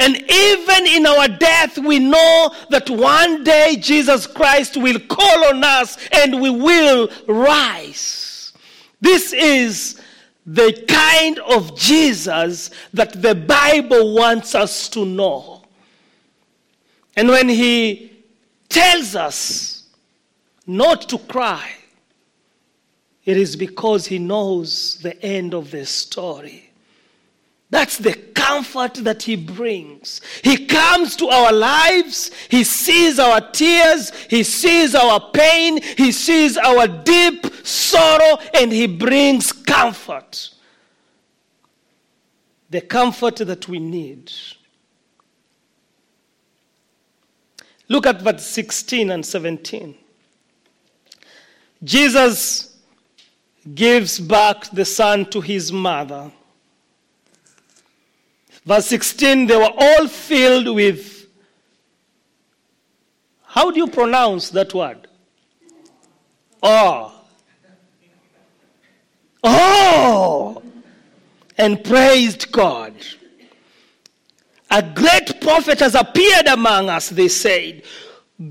And 0.03 0.17
even 0.17 0.87
in 0.89 1.07
our 1.07 1.29
death, 1.29 1.79
we 1.79 2.01
know 2.01 2.53
that 2.71 2.91
one 2.91 3.45
day 3.45 3.77
Jesus 3.81 4.27
Christ 4.27 4.77
will 4.77 4.99
call 4.99 5.45
on 5.45 5.63
us 5.63 5.97
and 6.11 6.41
we 6.41 6.51
will 6.51 7.09
rise. 7.29 8.53
This 9.01 9.33
is 9.33 10.01
the 10.45 10.85
kind 10.89 11.39
of 11.39 11.79
Jesus 11.79 12.71
that 12.93 13.23
the 13.23 13.37
Bible 13.37 14.17
wants 14.17 14.57
us 14.57 14.89
to 14.89 15.07
know. 15.07 15.63
And 17.15 17.29
when 17.29 17.49
he 17.49 18.25
tells 18.69 19.15
us 19.15 19.85
not 20.67 21.03
to 21.11 21.19
cry, 21.19 21.75
it 23.25 23.37
is 23.37 23.55
because 23.55 24.07
he 24.07 24.19
knows 24.19 24.97
the 24.97 25.23
end 25.23 25.55
of 25.55 25.71
the 25.71 25.87
story. 25.87 26.72
That's 27.73 27.97
the 27.97 28.13
comfort 28.13 28.97
that 28.97 29.23
He 29.23 29.35
brings. 29.35 30.21
He 30.45 30.67
comes 30.67 31.17
to 31.17 31.29
our 31.29 31.51
lives, 31.51 32.31
He 32.51 32.65
sees 32.65 33.19
our 33.19 33.41
tears, 33.51 34.13
He 34.29 34.43
sees 34.43 34.95
our 34.95 35.31
pain, 35.31 35.81
He 35.97 36.13
sees 36.13 36.59
our 36.59 36.87
deep 36.87 37.47
sorrow, 37.65 38.37
and 38.53 38.71
He 38.71 38.87
brings 38.87 39.53
comfort. 39.53 40.51
The 42.69 42.83
comfort 42.83 43.37
that 43.37 43.67
we 43.67 43.79
need. 43.79 44.31
Look 47.89 48.07
at 48.07 48.21
verse 48.21 48.45
16 48.45 49.11
and 49.11 49.25
17. 49.25 49.95
Jesus 51.83 52.77
gives 53.75 54.21
back 54.21 54.71
the 54.73 54.85
son 54.85 55.25
to 55.31 55.41
his 55.41 55.73
mother. 55.73 56.31
Verse 58.65 58.87
16, 58.87 59.47
they 59.47 59.57
were 59.57 59.73
all 59.77 60.09
filled 60.09 60.75
with. 60.75 61.27
How 63.43 63.71
do 63.71 63.79
you 63.79 63.89
pronounce 63.89 64.51
that 64.51 64.73
word? 64.73 65.09
Oh. 66.63 67.13
Oh! 69.43 70.63
And 71.59 71.83
praised 71.85 72.51
God. 72.53 72.95
A 74.71 74.83
great 74.83 75.41
prophet 75.41 75.81
has 75.81 75.95
appeared 75.95 76.47
among 76.47 76.89
us, 76.89 77.11
they 77.11 77.29
said. 77.29 77.83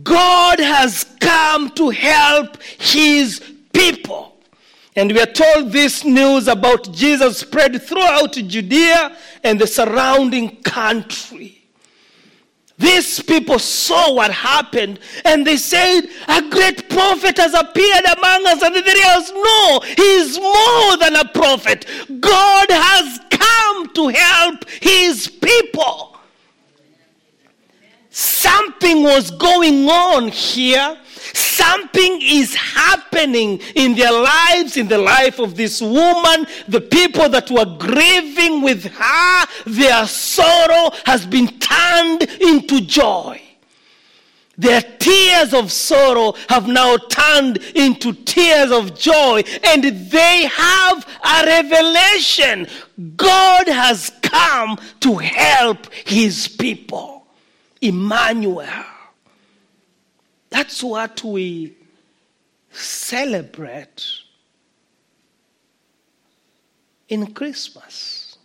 God 0.04 0.60
has 0.60 1.04
come 1.20 1.72
to 1.72 1.90
help 1.90 2.62
his 2.62 3.42
people. 3.74 4.31
And 4.96 5.12
we 5.12 5.22
are 5.22 5.26
told 5.26 5.72
this 5.72 6.04
news 6.04 6.48
about 6.48 6.92
Jesus 6.92 7.40
spread 7.40 7.82
throughout 7.82 8.34
Judea 8.34 9.16
and 9.44 9.60
the 9.60 9.68
surrounding 9.68 10.58
country. 10.64 11.62
These 12.78 13.22
people 13.22 13.60
saw 13.60 14.14
what 14.14 14.32
happened 14.32 15.00
and 15.24 15.46
they 15.46 15.58
said, 15.58 16.02
A 16.28 16.42
great 16.50 16.90
prophet 16.90 17.38
has 17.38 17.54
appeared 17.54 18.06
among 18.18 18.48
us. 18.48 18.62
And 18.64 18.76
they 18.76 18.82
realized, 18.82 19.34
No, 19.34 19.80
he 19.82 20.16
is 20.16 20.40
more 20.40 20.98
than 20.98 21.16
a 21.16 21.26
prophet. 21.26 21.86
God 22.20 22.66
has 22.70 23.20
come 23.30 23.94
to 23.94 24.08
help 24.08 24.68
his 24.68 25.28
people. 25.28 26.18
Something 28.10 29.04
was 29.04 29.30
going 29.32 29.88
on 29.88 30.30
here 30.30 30.98
Something 31.34 32.20
is 32.22 32.54
happening 32.56 33.60
in 33.76 33.96
their 33.96 34.12
lives, 34.12 34.78
in 34.78 34.88
the 34.88 34.98
life 34.98 35.40
of 35.40 35.56
this 35.56 35.82
woman, 35.82 36.48
the 36.68 36.82
people 36.82 37.30
that 37.30 37.50
were 37.50 37.78
grieving 37.78 38.62
with 38.62 38.86
her, 38.86 39.46
their 39.66 40.08
sorrow 40.08 40.92
has 41.06 41.26
been 41.26 41.48
turned 41.60 42.24
into 42.42 42.82
joy. 42.82 43.42
Their 44.58 44.82
tears 44.82 45.54
of 45.54 45.72
sorrow 45.72 46.34
have 46.50 46.68
now 46.68 46.98
turned 46.98 47.58
into 47.74 48.14
tears 48.14 48.72
of 48.72 48.98
joy, 48.98 49.44
and 49.64 49.84
they 49.84 50.46
have 50.46 51.08
a 51.24 51.46
revelation. 51.46 52.68
God 53.16 53.68
has 53.68 54.12
come 54.22 54.78
to 55.00 55.18
help 55.18 55.92
his 55.94 56.48
people. 56.48 57.26
Emmanuel. 57.82 58.68
That's 60.52 60.84
what 60.84 61.24
we 61.24 61.76
celebrate 62.72 64.06
in 67.10 67.34
Christmas. 67.34 68.38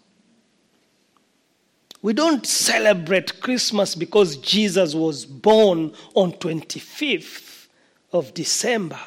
We 2.03 2.12
don't 2.12 2.47
celebrate 2.47 3.40
Christmas 3.40 3.97
because 3.97 4.37
Jesus 4.37 4.95
was 4.95 5.27
born 5.27 5.92
on 6.14 6.33
25th 6.33 7.66
of 8.12 8.33
December. 8.33 9.01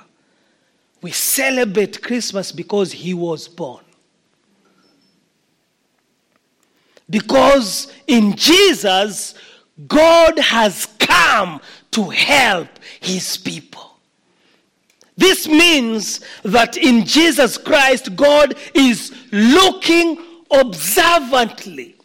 We 1.01 1.11
celebrate 1.11 2.01
Christmas 2.01 2.51
because 2.51 2.91
he 2.91 3.13
was 3.13 3.47
born. 3.47 3.85
Because 7.09 7.93
in 8.05 8.35
Jesus, 8.35 9.33
God 9.87 10.37
has 10.39 10.85
come 10.99 11.61
to 11.91 12.09
help 12.09 12.67
his 12.99 13.37
people. 13.37 13.97
This 15.17 15.47
means 15.47 16.21
that 16.43 16.77
in 16.77 17.05
Jesus 17.05 17.57
Christ, 17.57 18.15
God 18.15 18.55
is 18.73 19.13
looking 19.31 20.17
observantly, 20.49 21.95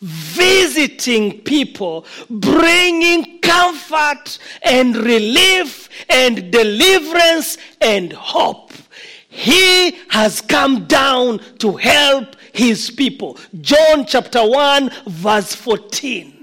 visiting 0.00 1.40
people, 1.40 2.06
bringing 2.30 3.40
comfort 3.40 4.38
and 4.62 4.96
relief 4.96 5.88
and 6.08 6.52
deliverance 6.52 7.58
and 7.80 8.12
hope. 8.12 8.72
He 9.28 9.98
has 10.10 10.40
come 10.40 10.84
down 10.86 11.40
to 11.58 11.72
help 11.72 12.36
his 12.52 12.88
people. 12.88 13.36
John 13.60 14.06
chapter 14.06 14.48
1, 14.48 14.90
verse 15.06 15.54
14. 15.56 16.33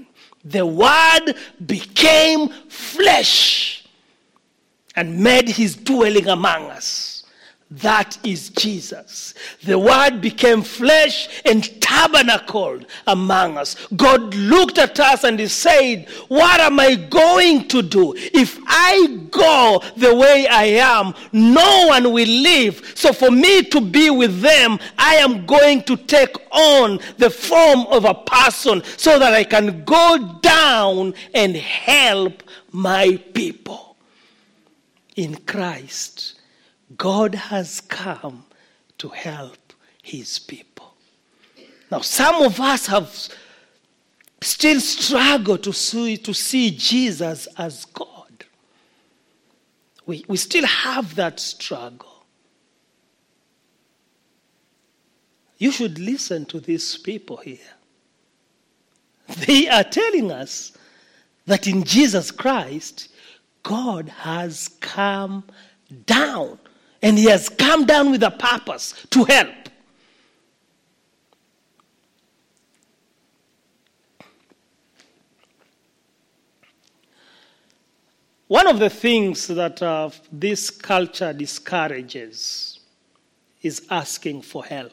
The 0.44 0.66
Word 0.66 1.34
became 1.64 2.48
flesh 2.68 3.84
and 4.96 5.20
made 5.20 5.48
his 5.48 5.76
dwelling 5.76 6.28
among 6.28 6.70
us. 6.70 7.11
That 7.76 8.18
is 8.22 8.50
Jesus. 8.50 9.32
The 9.64 9.78
Word 9.78 10.20
became 10.20 10.60
flesh 10.60 11.40
and 11.46 11.64
tabernacled 11.80 12.84
among 13.06 13.56
us. 13.56 13.76
God 13.96 14.34
looked 14.34 14.76
at 14.76 15.00
us 15.00 15.24
and 15.24 15.40
He 15.40 15.48
said, 15.48 16.06
What 16.28 16.60
am 16.60 16.78
I 16.78 16.96
going 16.96 17.68
to 17.68 17.80
do? 17.80 18.12
If 18.16 18.58
I 18.66 19.26
go 19.30 19.82
the 19.96 20.14
way 20.14 20.46
I 20.46 20.64
am, 20.64 21.14
no 21.32 21.86
one 21.86 22.12
will 22.12 22.28
live. 22.28 22.92
So 22.94 23.10
for 23.10 23.30
me 23.30 23.62
to 23.62 23.80
be 23.80 24.10
with 24.10 24.42
them, 24.42 24.78
I 24.98 25.14
am 25.14 25.46
going 25.46 25.82
to 25.84 25.96
take 25.96 26.36
on 26.50 27.00
the 27.16 27.30
form 27.30 27.86
of 27.86 28.04
a 28.04 28.12
person 28.12 28.82
so 28.98 29.18
that 29.18 29.32
I 29.32 29.44
can 29.44 29.82
go 29.84 30.38
down 30.42 31.14
and 31.34 31.56
help 31.56 32.42
my 32.70 33.16
people 33.32 33.96
in 35.16 35.36
Christ 35.36 36.34
God 36.96 37.34
has 37.34 37.80
come 37.80 38.44
to 38.98 39.08
help 39.08 39.72
his 40.02 40.38
people. 40.38 40.94
Now, 41.90 42.00
some 42.00 42.42
of 42.42 42.58
us 42.60 42.86
have 42.86 43.28
still 44.40 44.80
struggled 44.80 45.62
to 45.62 45.72
see, 45.72 46.16
to 46.16 46.34
see 46.34 46.70
Jesus 46.70 47.46
as 47.58 47.84
God. 47.84 48.08
We, 50.06 50.24
we 50.26 50.36
still 50.36 50.66
have 50.66 51.14
that 51.14 51.38
struggle. 51.38 52.24
You 55.58 55.70
should 55.70 55.98
listen 56.00 56.44
to 56.46 56.58
these 56.58 56.96
people 56.96 57.36
here. 57.36 57.58
They 59.46 59.68
are 59.68 59.84
telling 59.84 60.32
us 60.32 60.72
that 61.46 61.66
in 61.66 61.84
Jesus 61.84 62.30
Christ, 62.30 63.08
God 63.62 64.08
has 64.08 64.68
come 64.80 65.44
down. 66.06 66.58
And 67.02 67.18
He 67.18 67.24
has 67.26 67.48
come 67.48 67.84
down 67.84 68.10
with 68.10 68.22
a 68.22 68.30
purpose 68.30 68.94
to 69.10 69.24
help. 69.24 69.48
One 78.52 78.66
of 78.66 78.78
the 78.78 78.90
things 78.90 79.46
that 79.46 79.82
uh, 79.82 80.10
this 80.30 80.68
culture 80.68 81.32
discourages 81.32 82.80
is 83.62 83.86
asking 83.88 84.42
for 84.42 84.62
help. 84.62 84.92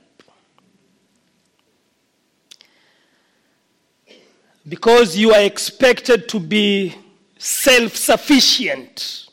Because 4.65 5.17
you 5.17 5.33
are 5.33 5.41
expected 5.41 6.29
to 6.29 6.39
be 6.39 6.95
self 7.37 7.97
sufficient. 7.97 9.28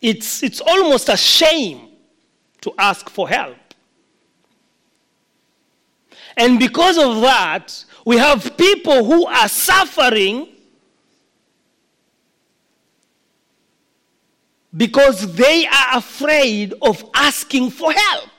It's, 0.00 0.42
it's 0.42 0.60
almost 0.60 1.08
a 1.08 1.16
shame 1.16 1.88
to 2.60 2.72
ask 2.78 3.08
for 3.08 3.28
help. 3.28 3.56
And 6.36 6.58
because 6.58 6.98
of 6.98 7.20
that, 7.22 7.84
we 8.04 8.16
have 8.16 8.56
people 8.56 9.04
who 9.04 9.26
are 9.26 9.48
suffering 9.48 10.48
because 14.76 15.34
they 15.34 15.66
are 15.66 15.98
afraid 15.98 16.74
of 16.80 17.04
asking 17.14 17.70
for 17.70 17.92
help. 17.92 18.30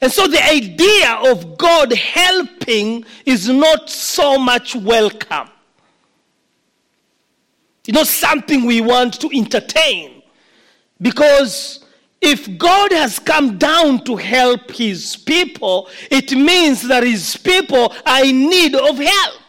And 0.00 0.10
so 0.12 0.26
the 0.26 0.42
idea 0.44 1.14
of 1.30 1.56
God 1.58 1.92
helping 1.92 3.04
is 3.24 3.48
not 3.48 3.88
so 3.88 4.38
much 4.38 4.74
welcome. 4.76 5.48
It's 7.86 7.94
not 7.94 8.06
something 8.06 8.64
we 8.64 8.80
want 8.80 9.20
to 9.20 9.28
entertain. 9.36 10.22
Because 11.00 11.84
if 12.20 12.56
God 12.56 12.92
has 12.92 13.18
come 13.18 13.58
down 13.58 14.04
to 14.04 14.14
help 14.14 14.70
his 14.70 15.16
people, 15.16 15.88
it 16.10 16.32
means 16.32 16.86
that 16.86 17.02
his 17.02 17.36
people 17.36 17.92
are 18.06 18.24
in 18.24 18.48
need 18.48 18.76
of 18.76 18.98
help. 18.98 19.40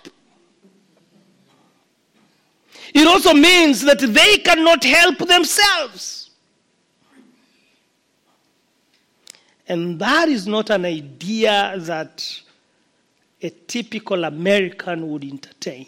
It 2.93 3.07
also 3.07 3.33
means 3.33 3.81
that 3.81 3.99
they 3.99 4.37
cannot 4.37 4.83
help 4.83 5.19
themselves. 5.19 6.31
And 9.67 9.99
that 9.99 10.29
is 10.29 10.47
not 10.47 10.69
an 10.69 10.85
idea 10.85 11.75
that 11.77 12.41
a 13.41 13.49
typical 13.49 14.23
American 14.25 15.09
would 15.09 15.23
entertain. 15.23 15.87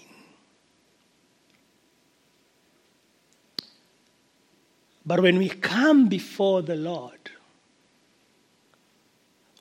But 5.05 5.19
when 5.19 5.37
we 5.37 5.49
come 5.49 6.07
before 6.07 6.61
the 6.61 6.75
Lord, 6.75 7.11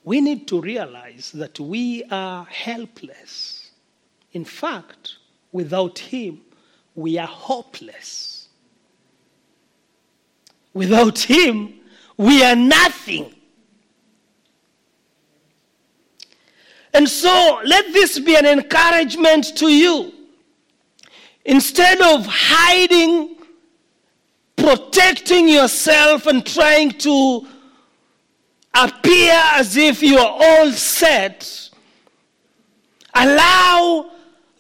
we 0.02 0.20
need 0.20 0.48
to 0.48 0.60
realize 0.60 1.32
that 1.32 1.60
we 1.60 2.04
are 2.10 2.44
helpless. 2.44 3.70
In 4.32 4.44
fact, 4.44 5.16
without 5.52 5.98
Him, 5.98 6.40
we 6.94 7.18
are 7.18 7.26
hopeless. 7.26 8.48
Without 10.72 11.18
Him, 11.18 11.74
we 12.16 12.42
are 12.42 12.56
nothing. 12.56 13.34
And 16.92 17.08
so 17.08 17.60
let 17.64 17.92
this 17.92 18.18
be 18.18 18.36
an 18.36 18.46
encouragement 18.46 19.56
to 19.56 19.68
you. 19.68 20.12
Instead 21.44 22.00
of 22.00 22.26
hiding, 22.26 23.33
protecting 24.56 25.48
yourself, 25.48 26.26
and 26.26 26.44
trying 26.44 26.90
to 26.90 27.46
appear 28.74 29.40
as 29.52 29.76
if 29.76 30.02
you 30.02 30.18
are 30.18 30.36
all 30.40 30.72
set, 30.72 31.70
allow 33.14 34.10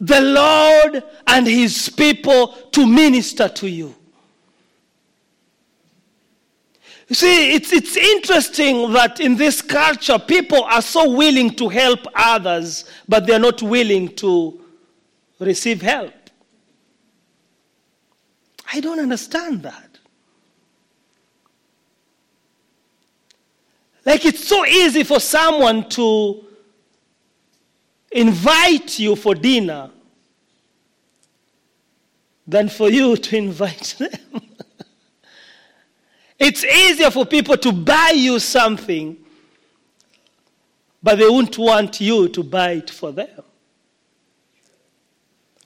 the 0.00 0.20
Lord 0.20 1.02
and 1.26 1.46
His 1.46 1.88
people 1.88 2.48
to 2.72 2.86
minister 2.86 3.48
to 3.48 3.68
you. 3.68 3.94
You 7.08 7.14
see, 7.14 7.54
it's, 7.54 7.72
it's 7.72 7.96
interesting 7.96 8.92
that 8.92 9.20
in 9.20 9.36
this 9.36 9.60
culture, 9.60 10.18
people 10.18 10.64
are 10.64 10.80
so 10.80 11.10
willing 11.10 11.50
to 11.56 11.68
help 11.68 12.00
others, 12.14 12.86
but 13.06 13.26
they're 13.26 13.38
not 13.38 13.62
willing 13.62 14.14
to 14.16 14.58
receive 15.38 15.82
help. 15.82 16.14
I 18.72 18.80
don't 18.80 19.00
understand 19.00 19.62
that. 19.64 19.83
Like, 24.04 24.24
it's 24.26 24.46
so 24.46 24.66
easy 24.66 25.02
for 25.02 25.18
someone 25.18 25.88
to 25.90 26.44
invite 28.12 28.98
you 28.98 29.16
for 29.16 29.34
dinner 29.34 29.90
than 32.46 32.68
for 32.68 32.90
you 32.90 33.16
to 33.16 33.36
invite 33.36 33.96
them. 33.98 34.42
it's 36.38 36.64
easier 36.64 37.10
for 37.10 37.24
people 37.24 37.56
to 37.56 37.72
buy 37.72 38.12
you 38.14 38.38
something, 38.38 39.16
but 41.02 41.16
they 41.18 41.28
won't 41.28 41.56
want 41.58 42.00
you 42.00 42.28
to 42.28 42.42
buy 42.42 42.72
it 42.72 42.90
for 42.90 43.12
them. 43.12 43.42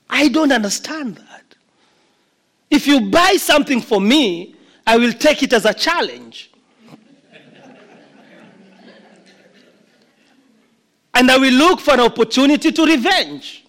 I 0.09 0.27
don't 0.29 0.51
understand 0.51 1.15
that. 1.17 1.55
If 2.69 2.87
you 2.87 3.09
buy 3.09 3.33
something 3.37 3.81
for 3.81 4.01
me, 4.01 4.55
I 4.87 4.97
will 4.97 5.13
take 5.13 5.43
it 5.43 5.53
as 5.53 5.65
a 5.65 5.73
challenge. 5.73 6.51
And 11.13 11.29
I 11.29 11.37
will 11.37 11.53
look 11.53 11.79
for 11.79 11.93
an 11.93 11.99
opportunity 11.99 12.71
to 12.71 12.85
revenge. 12.85 13.65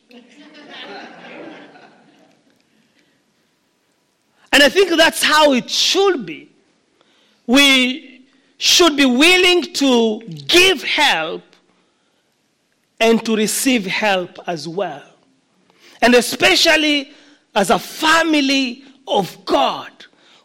and 4.53 4.63
I 4.63 4.69
think 4.69 4.91
that's 4.91 5.23
how 5.23 5.53
it 5.53 5.71
should 5.71 6.27
be. 6.27 6.51
We 7.47 8.27
should 8.59 8.97
be 8.97 9.07
willing 9.07 9.73
to 9.75 10.21
give 10.47 10.83
help 10.83 11.43
and 13.01 13.25
to 13.25 13.35
receive 13.35 13.87
help 13.87 14.39
as 14.47 14.69
well. 14.69 15.03
And 16.03 16.15
especially 16.15 17.13
as 17.55 17.71
a 17.71 17.79
family 17.79 18.85
of 19.09 19.45
God, 19.45 19.91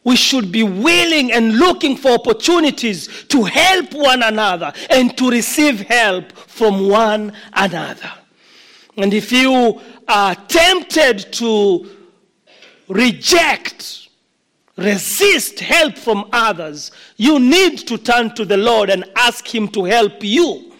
we 0.06 0.16
should 0.16 0.52
be 0.52 0.64
willing 0.64 1.34
and 1.34 1.58
looking 1.58 1.98
for 1.98 2.12
opportunities 2.12 3.26
to 3.26 3.44
help 3.44 3.92
one 3.94 4.22
another 4.22 4.72
and 4.92 5.18
to 5.18 5.30
receive 5.30 5.82
help 5.82 6.32
from 6.32 6.88
one 6.88 7.34
another. 7.52 8.12
And 8.96 9.14
if 9.14 9.32
you 9.32 9.82
are 10.08 10.36
tempted 10.36 11.34
to 11.34 11.90
reject, 12.88 14.10
resist 14.78 15.60
help 15.60 15.98
from 15.98 16.30
others, 16.32 16.92
you 17.18 17.40
need 17.40 17.80
to 17.88 17.98
turn 17.98 18.34
to 18.36 18.46
the 18.46 18.58
Lord 18.58 18.92
and 18.92 19.06
ask 19.16 19.54
Him 19.54 19.68
to 19.70 19.86
help 19.86 20.24
you. 20.24 20.72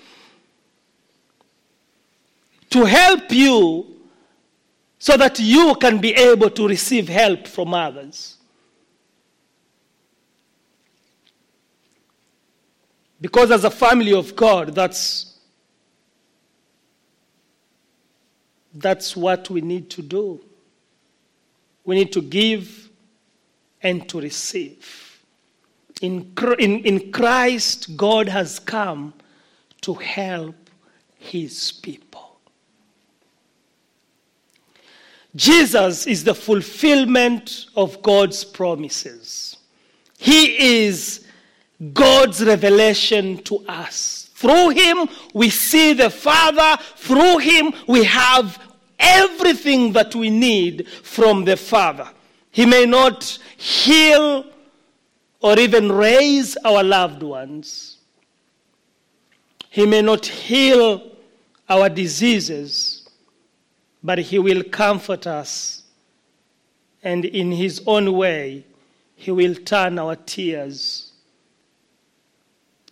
To 2.70 2.86
help 2.86 3.32
you 3.32 3.88
so 5.00 5.18
that 5.18 5.40
you 5.40 5.76
can 5.82 5.98
be 6.00 6.14
able 6.14 6.52
to 6.52 6.68
receive 6.68 7.08
help 7.08 7.48
from 7.48 7.74
others. 7.74 8.35
Because 13.26 13.50
as 13.50 13.64
a 13.64 13.72
family 13.72 14.14
of 14.14 14.36
God, 14.36 14.76
that's 14.76 15.40
that's 18.76 19.18
what 19.18 19.50
we 19.50 19.62
need 19.62 19.90
to 19.90 20.04
do. 20.04 20.40
We 21.86 21.96
need 21.96 22.14
to 22.14 22.22
give 22.22 22.88
and 23.82 24.08
to 24.10 24.22
receive. 24.22 25.24
In, 26.04 26.34
in, 26.60 26.82
in 26.82 27.12
Christ, 27.12 27.98
God 27.98 28.30
has 28.30 28.60
come 28.60 29.12
to 29.82 29.96
help 29.96 30.70
his 31.18 31.72
people. 31.72 32.38
Jesus 35.36 36.06
is 36.06 36.24
the 36.24 36.36
fulfillment 36.36 37.66
of 37.76 38.04
God's 38.04 38.44
promises. 38.44 39.58
He 40.20 40.86
is 40.86 41.25
God's 41.94 42.44
revelation 42.44 43.38
to 43.44 43.58
us. 43.68 44.30
Through 44.36 44.70
him, 44.70 45.10
we 45.34 45.50
see 45.50 45.94
the 45.94 46.10
Father. 46.10 46.82
Through 46.96 47.40
him, 47.40 47.74
we 47.88 48.04
have 48.04 48.60
everything 49.00 49.94
that 49.94 50.16
we 50.16 50.30
need 50.30 50.88
from 50.90 51.46
the 51.46 51.58
Father. 51.58 52.10
He 52.52 52.66
may 52.66 52.86
not 52.86 53.24
heal 53.58 54.46
or 55.42 55.60
even 55.60 55.92
raise 55.92 56.56
our 56.58 56.84
loved 56.84 57.22
ones. 57.22 57.98
He 59.70 59.86
may 59.86 60.02
not 60.02 60.26
heal 60.26 61.12
our 61.68 61.90
diseases, 61.90 63.10
but 64.02 64.20
He 64.20 64.40
will 64.40 64.64
comfort 64.64 65.28
us. 65.28 65.84
And 67.04 67.26
in 67.26 67.52
His 67.52 67.82
own 67.86 68.14
way, 68.14 68.66
He 69.16 69.32
will 69.32 69.56
turn 69.56 70.00
our 70.00 70.16
tears 70.16 71.12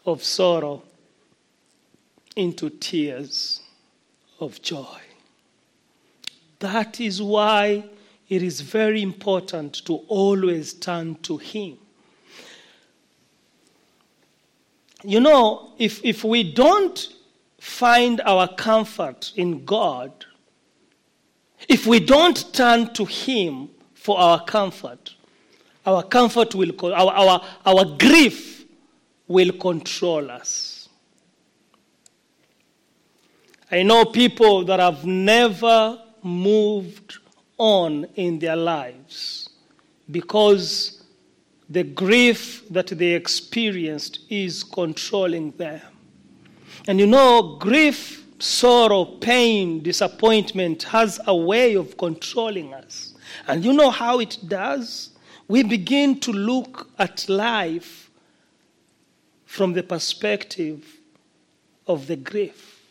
of 0.05 0.23
sorrow 0.23 0.83
into 2.35 2.69
tears 2.69 3.61
of 4.39 4.61
joy. 4.61 4.99
That 6.59 6.99
is 6.99 7.21
why 7.21 7.85
it 8.29 8.41
is 8.41 8.61
very 8.61 9.01
important 9.01 9.85
to 9.85 9.95
always 10.07 10.73
turn 10.73 11.15
to 11.23 11.37
Him. 11.37 11.77
You 15.03 15.19
know, 15.19 15.73
if, 15.77 16.03
if 16.03 16.23
we 16.23 16.53
don't 16.53 17.13
find 17.59 18.21
our 18.21 18.47
comfort 18.47 19.33
in 19.35 19.65
God, 19.65 20.25
if 21.67 21.85
we 21.85 21.99
don't 21.99 22.53
turn 22.53 22.93
to 22.93 23.05
Him 23.05 23.69
for 23.93 24.17
our 24.17 24.43
comfort, 24.43 25.15
our 25.85 26.03
comfort 26.03 26.55
will, 26.55 26.71
our, 26.93 27.11
our, 27.13 27.45
our 27.65 27.85
grief 27.97 28.62
will 29.27 29.51
control 29.53 30.29
us. 30.29 30.89
I 33.71 33.83
know 33.83 34.05
people 34.05 34.65
that 34.65 34.79
have 34.79 35.05
never 35.05 35.99
moved 36.21 37.17
on 37.57 38.05
in 38.15 38.39
their 38.39 38.55
lives 38.55 39.49
because 40.11 41.03
the 41.69 41.83
grief 41.83 42.63
that 42.69 42.87
they 42.87 43.13
experienced 43.13 44.19
is 44.29 44.63
controlling 44.63 45.51
them. 45.51 45.81
And 46.87 46.99
you 46.99 47.07
know, 47.07 47.57
grief, 47.57 48.25
sorrow, 48.39 49.05
pain, 49.05 49.81
disappointment 49.81 50.83
has 50.83 51.19
a 51.25 51.35
way 51.35 51.75
of 51.75 51.97
controlling 51.97 52.73
us. 52.73 53.15
And 53.47 53.63
you 53.63 53.73
know 53.73 53.89
how 53.89 54.19
it 54.19 54.37
does? 54.47 55.11
We 55.47 55.63
begin 55.63 56.19
to 56.19 56.31
look 56.31 56.89
at 56.99 57.27
life 57.29 58.02
from 59.53 59.73
the 59.73 59.83
perspective 59.83 60.97
of 61.85 62.07
the 62.07 62.15
grief. 62.15 62.81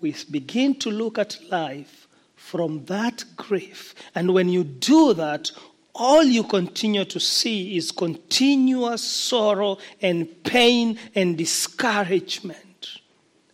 we 0.00 0.14
begin 0.30 0.74
to 0.76 0.90
look 0.90 1.18
at 1.18 1.36
life 1.50 2.06
from 2.36 2.84
that 2.86 3.24
grief. 3.36 3.94
And 4.14 4.32
when 4.32 4.48
you 4.48 4.64
do 4.64 5.12
that, 5.14 5.50
all 5.94 6.22
you 6.22 6.44
continue 6.44 7.04
to 7.04 7.20
see 7.20 7.76
is 7.76 7.90
continuous 7.90 9.02
sorrow 9.02 9.76
and 10.00 10.28
pain 10.44 10.98
and 11.14 11.36
discouragement 11.36 13.00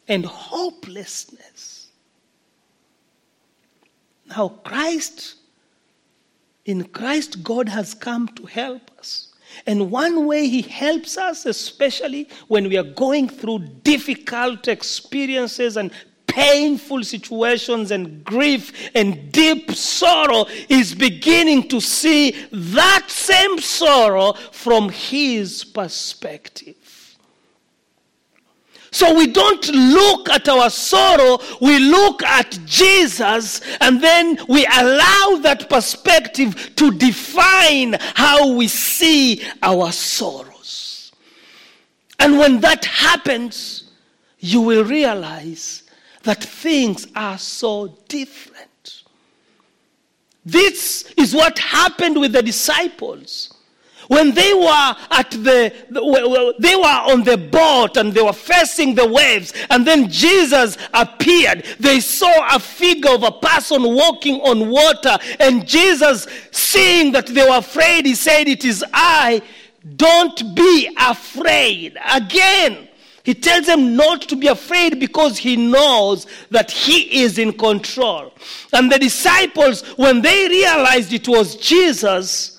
and 0.07 0.25
hopelessness. 0.27 1.89
Now, 4.29 4.49
Christ, 4.49 5.37
in 6.65 6.85
Christ, 6.85 7.43
God 7.43 7.69
has 7.69 7.95
come 7.95 8.29
to 8.29 8.47
help 8.47 8.91
us. 8.99 9.29
And 9.67 9.91
one 9.91 10.27
way 10.27 10.49
He 10.49 10.63
helps 10.63 11.17
us, 11.17 11.47
especially 11.47 12.29
when 12.49 12.69
we 12.69 12.77
are 12.77 12.83
going 12.83 13.29
through 13.29 13.61
difficult 13.83 14.69
experiences 14.69 15.77
and 15.77 15.91
painful 16.35 17.05
situations 17.05 17.93
and 17.93 18.25
grief 18.25 18.91
and 18.95 19.31
deep 19.31 19.71
sorrow 19.71 20.47
is 20.69 20.95
beginning 20.95 21.69
to 21.69 21.81
see 21.81 22.33
that 22.51 23.05
same 23.09 23.59
sorrow 23.61 24.33
from 24.33 24.89
his 24.89 25.63
perspective. 25.63 26.75
So 28.95 29.13
we 29.13 29.27
don't 29.27 29.69
look 29.71 30.31
at 30.31 30.49
our 30.49 30.71
sorrow, 30.71 31.41
we 31.61 31.81
look 31.81 32.23
at 32.23 32.57
Jesus, 32.65 33.61
and 33.81 34.01
then 34.01 34.39
we 34.49 34.65
allow 34.67 35.41
that 35.43 35.67
perspective 35.69 36.77
to 36.77 36.93
define 36.93 37.97
how 38.15 38.55
we 38.55 38.69
see 38.69 39.43
our 39.65 39.91
sorrows. 39.91 41.11
And 42.21 42.39
when 42.39 42.61
that 42.61 42.85
happens, 42.85 43.91
you 44.39 44.61
will 44.61 44.85
realize 44.85 45.83
that 46.23 46.45
things 46.45 47.09
are 47.17 47.37
so 47.37 47.99
different. 48.07 49.03
This 50.47 51.13
is 51.17 51.35
what 51.35 51.59
happened 51.59 52.21
with 52.21 52.31
the 52.31 52.43
disciples. 52.45 53.54
When 54.09 54.35
they 54.35 54.53
were 54.55 54.95
at 55.11 55.31
the, 55.31 55.73
they 56.59 56.77
were 56.77 56.83
on 56.83 57.25
the 57.25 57.37
boat 57.37 57.97
and 57.97 58.13
they 58.13 58.23
were 58.23 58.33
facing 58.33 58.95
the 58.95 59.09
waves, 59.09 59.53
and 59.71 59.87
then 59.87 60.11
Jesus 60.11 60.77
appeared. 60.93 61.65
They 61.81 62.01
saw 62.01 62.55
a 62.55 62.59
figure 62.59 63.11
of 63.11 63.23
a 63.23 63.33
person 63.33 63.83
walking 63.83 64.41
on 64.41 64.69
water, 64.71 65.17
and 65.41 65.67
Jesus, 65.67 66.27
seeing 66.51 67.13
that 67.13 67.27
they 67.27 67.49
were 67.49 67.59
afraid, 67.59 68.07
he 68.07 68.15
said, 68.15 68.49
It 68.49 68.65
is 68.65 68.85
I. 68.93 69.43
Don't 69.97 70.55
be 70.55 70.95
afraid. 70.99 71.99
Again, 72.11 72.89
he 73.25 73.35
tells 73.35 73.67
them 73.67 73.97
not 73.97 74.23
to 74.23 74.37
be 74.37 74.49
afraid 74.49 75.01
because 75.01 75.39
he 75.39 75.57
knows 75.57 76.27
that 76.51 76.71
he 76.71 77.23
is 77.23 77.39
in 77.39 77.53
control. 77.55 78.33
And 78.73 78.93
the 78.93 78.99
disciples, 78.99 79.83
when 79.97 80.21
they 80.21 80.49
realized 80.49 81.13
it 81.13 81.27
was 81.27 81.57
Jesus, 81.57 82.54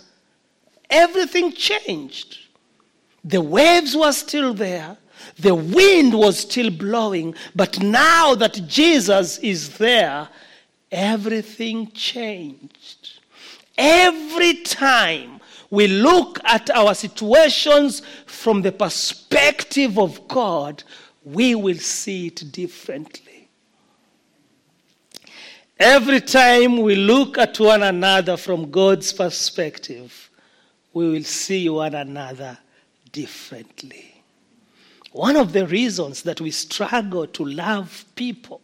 everything 0.96 1.52
changed. 1.52 2.40
The 3.24 3.42
waves 3.42 3.96
were 3.96 4.14
still 4.14 4.54
there, 4.54 4.98
the 5.38 5.56
wind 5.56 6.14
was 6.14 6.40
still 6.40 6.70
blowing, 6.70 7.36
but 7.56 7.82
now 7.82 8.36
that 8.36 8.62
Jesus 8.68 9.38
is 9.40 9.78
there, 9.78 10.30
everything 10.92 11.92
changed. 11.92 13.20
Every 13.78 14.62
time 14.62 15.42
we 15.70 15.88
look 15.88 16.40
at 16.46 16.70
our 16.70 16.94
situations 16.94 18.02
from 18.26 18.62
the 18.62 18.72
perspective 18.72 20.00
of 20.00 20.28
God, 20.28 20.84
we 21.26 21.56
will 21.56 21.78
see 21.78 22.28
it 22.28 22.52
differently. 22.52 23.50
Every 25.78 26.22
time 26.22 26.78
we 26.78 26.96
look 26.96 27.38
at 27.38 27.60
one 27.60 27.84
another 27.84 28.38
from 28.38 28.72
God's 28.72 29.12
perspective, 29.12 30.25
we 30.96 31.10
will 31.10 31.24
see 31.26 31.68
one 31.68 31.94
another 31.94 32.58
differently. 33.12 34.24
One 35.12 35.36
of 35.36 35.52
the 35.52 35.68
reasons 35.68 36.22
that 36.24 36.40
we 36.40 36.52
struggle 36.52 37.28
to 37.28 37.46
love 37.46 38.06
people, 38.16 38.62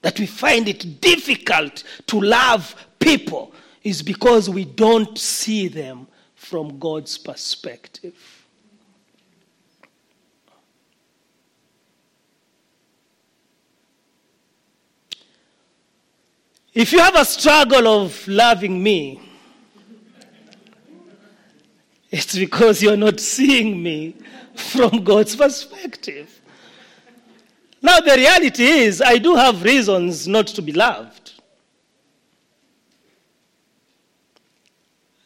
that 0.00 0.20
we 0.20 0.26
find 0.26 0.68
it 0.68 1.00
difficult 1.00 1.82
to 2.06 2.20
love 2.20 2.76
people, 3.00 3.52
is 3.82 4.02
because 4.02 4.48
we 4.48 4.64
don't 4.64 5.18
see 5.18 5.66
them 5.66 6.06
from 6.36 6.78
God's 6.78 7.18
perspective. 7.18 8.14
If 16.72 16.92
you 16.92 17.00
have 17.00 17.16
a 17.16 17.24
struggle 17.24 17.88
of 17.88 18.28
loving 18.28 18.80
me, 18.80 19.20
it's 22.14 22.38
because 22.38 22.80
you're 22.80 22.96
not 22.96 23.18
seeing 23.18 23.82
me 23.82 24.14
from 24.54 25.02
God's 25.02 25.34
perspective. 25.34 26.40
Now, 27.82 27.98
the 27.98 28.14
reality 28.14 28.62
is, 28.62 29.02
I 29.02 29.18
do 29.18 29.34
have 29.34 29.64
reasons 29.64 30.28
not 30.28 30.46
to 30.46 30.62
be 30.62 30.70
loved. 30.70 31.32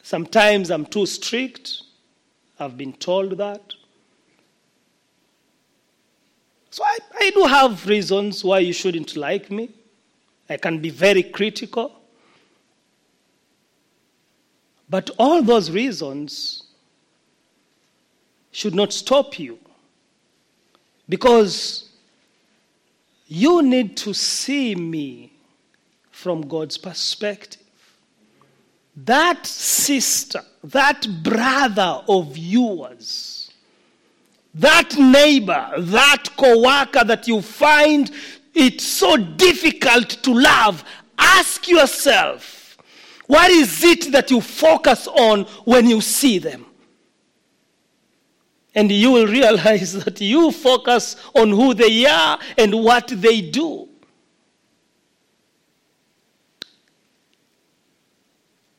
Sometimes 0.01 0.71
I'm 0.71 0.87
too 0.87 1.05
strict. 1.05 1.83
I've 2.59 2.75
been 2.75 2.93
told 2.93 3.37
that. 3.37 3.61
So 6.71 6.83
I, 6.83 6.97
I 7.19 7.29
do 7.29 7.43
have 7.43 7.85
reasons 7.85 8.43
why 8.43 8.59
you 8.59 8.73
shouldn't 8.73 9.15
like 9.15 9.51
me. 9.51 9.69
I 10.49 10.57
can 10.57 10.79
be 10.79 10.89
very 10.89 11.21
critical. 11.21 11.95
But 14.89 15.11
all 15.19 15.43
those 15.43 15.69
reasons 15.69 16.63
should 18.51 18.75
not 18.75 18.93
stop 18.93 19.39
you. 19.39 19.59
Because 21.07 21.89
you 23.27 23.61
need 23.61 23.97
to 23.97 24.13
see 24.13 24.75
me 24.75 25.31
from 26.11 26.41
God's 26.47 26.77
perspective 26.77 27.63
that 29.05 29.45
sister, 29.45 30.41
that 30.63 31.07
brother 31.23 32.01
of 32.07 32.37
yours, 32.37 33.51
that 34.53 34.97
neighbor, 34.97 35.73
that 35.77 36.25
co 36.37 36.61
worker 36.61 37.05
that 37.05 37.27
you 37.27 37.41
find 37.41 38.11
it's 38.53 38.83
so 38.83 39.15
difficult 39.15 40.09
to 40.23 40.33
love, 40.33 40.83
ask 41.17 41.67
yourself 41.67 42.77
what 43.27 43.51
is 43.51 43.83
it 43.83 44.11
that 44.11 44.31
you 44.31 44.41
focus 44.41 45.07
on 45.07 45.43
when 45.63 45.87
you 45.87 46.01
see 46.01 46.39
them? 46.39 46.65
And 48.75 48.91
you 48.91 49.11
will 49.11 49.27
realize 49.27 49.93
that 50.05 50.21
you 50.21 50.51
focus 50.51 51.15
on 51.35 51.49
who 51.49 51.73
they 51.73 52.05
are 52.05 52.39
and 52.57 52.83
what 52.83 53.07
they 53.07 53.41
do. 53.41 53.89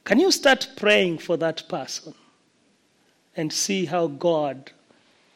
Can 0.05 0.19
you 0.19 0.33
start 0.33 0.69
praying 0.77 1.19
for 1.19 1.37
that 1.37 1.69
person 1.69 2.15
and 3.37 3.53
see 3.53 3.85
how 3.85 4.09
God 4.09 4.73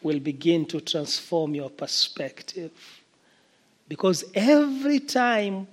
will 0.02 0.18
begin 0.18 0.66
to 0.66 0.80
transform 0.80 1.54
your 1.54 1.70
perspective? 1.70 2.72
Because 3.88 4.24
every 4.34 4.98
time 4.98 5.68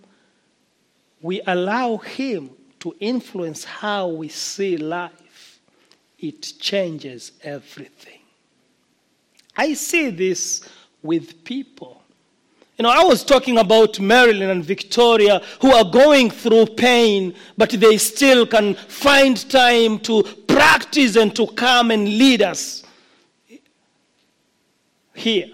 we 1.22 1.42
allow 1.48 1.98
Him 1.98 2.52
to 2.82 2.96
influence 3.00 3.64
how 3.64 4.08
we 4.08 4.28
see 4.28 4.78
life, 4.78 5.60
it 6.20 6.54
changes 6.60 7.32
everything. 7.44 8.21
I 9.62 9.74
see 9.76 10.10
this 10.10 10.68
with 11.04 11.44
people. 11.44 12.02
You 12.78 12.84
know, 12.84 12.90
I 12.90 13.04
was 13.04 13.24
talking 13.24 13.60
about 13.60 14.00
Marilyn 14.00 14.50
and 14.50 14.66
Victoria 14.66 15.40
who 15.62 15.72
are 15.72 15.84
going 15.84 16.32
through 16.32 16.66
pain, 16.66 17.36
but 17.60 17.70
they 17.70 17.98
still 17.98 18.48
can 18.48 18.74
find 18.74 19.38
time 19.52 20.00
to 20.00 20.24
practice 20.48 21.16
and 21.16 21.36
to 21.36 21.46
come 21.46 21.92
and 21.92 22.06
lead 22.06 22.42
us 22.42 22.84
here. 25.14 25.50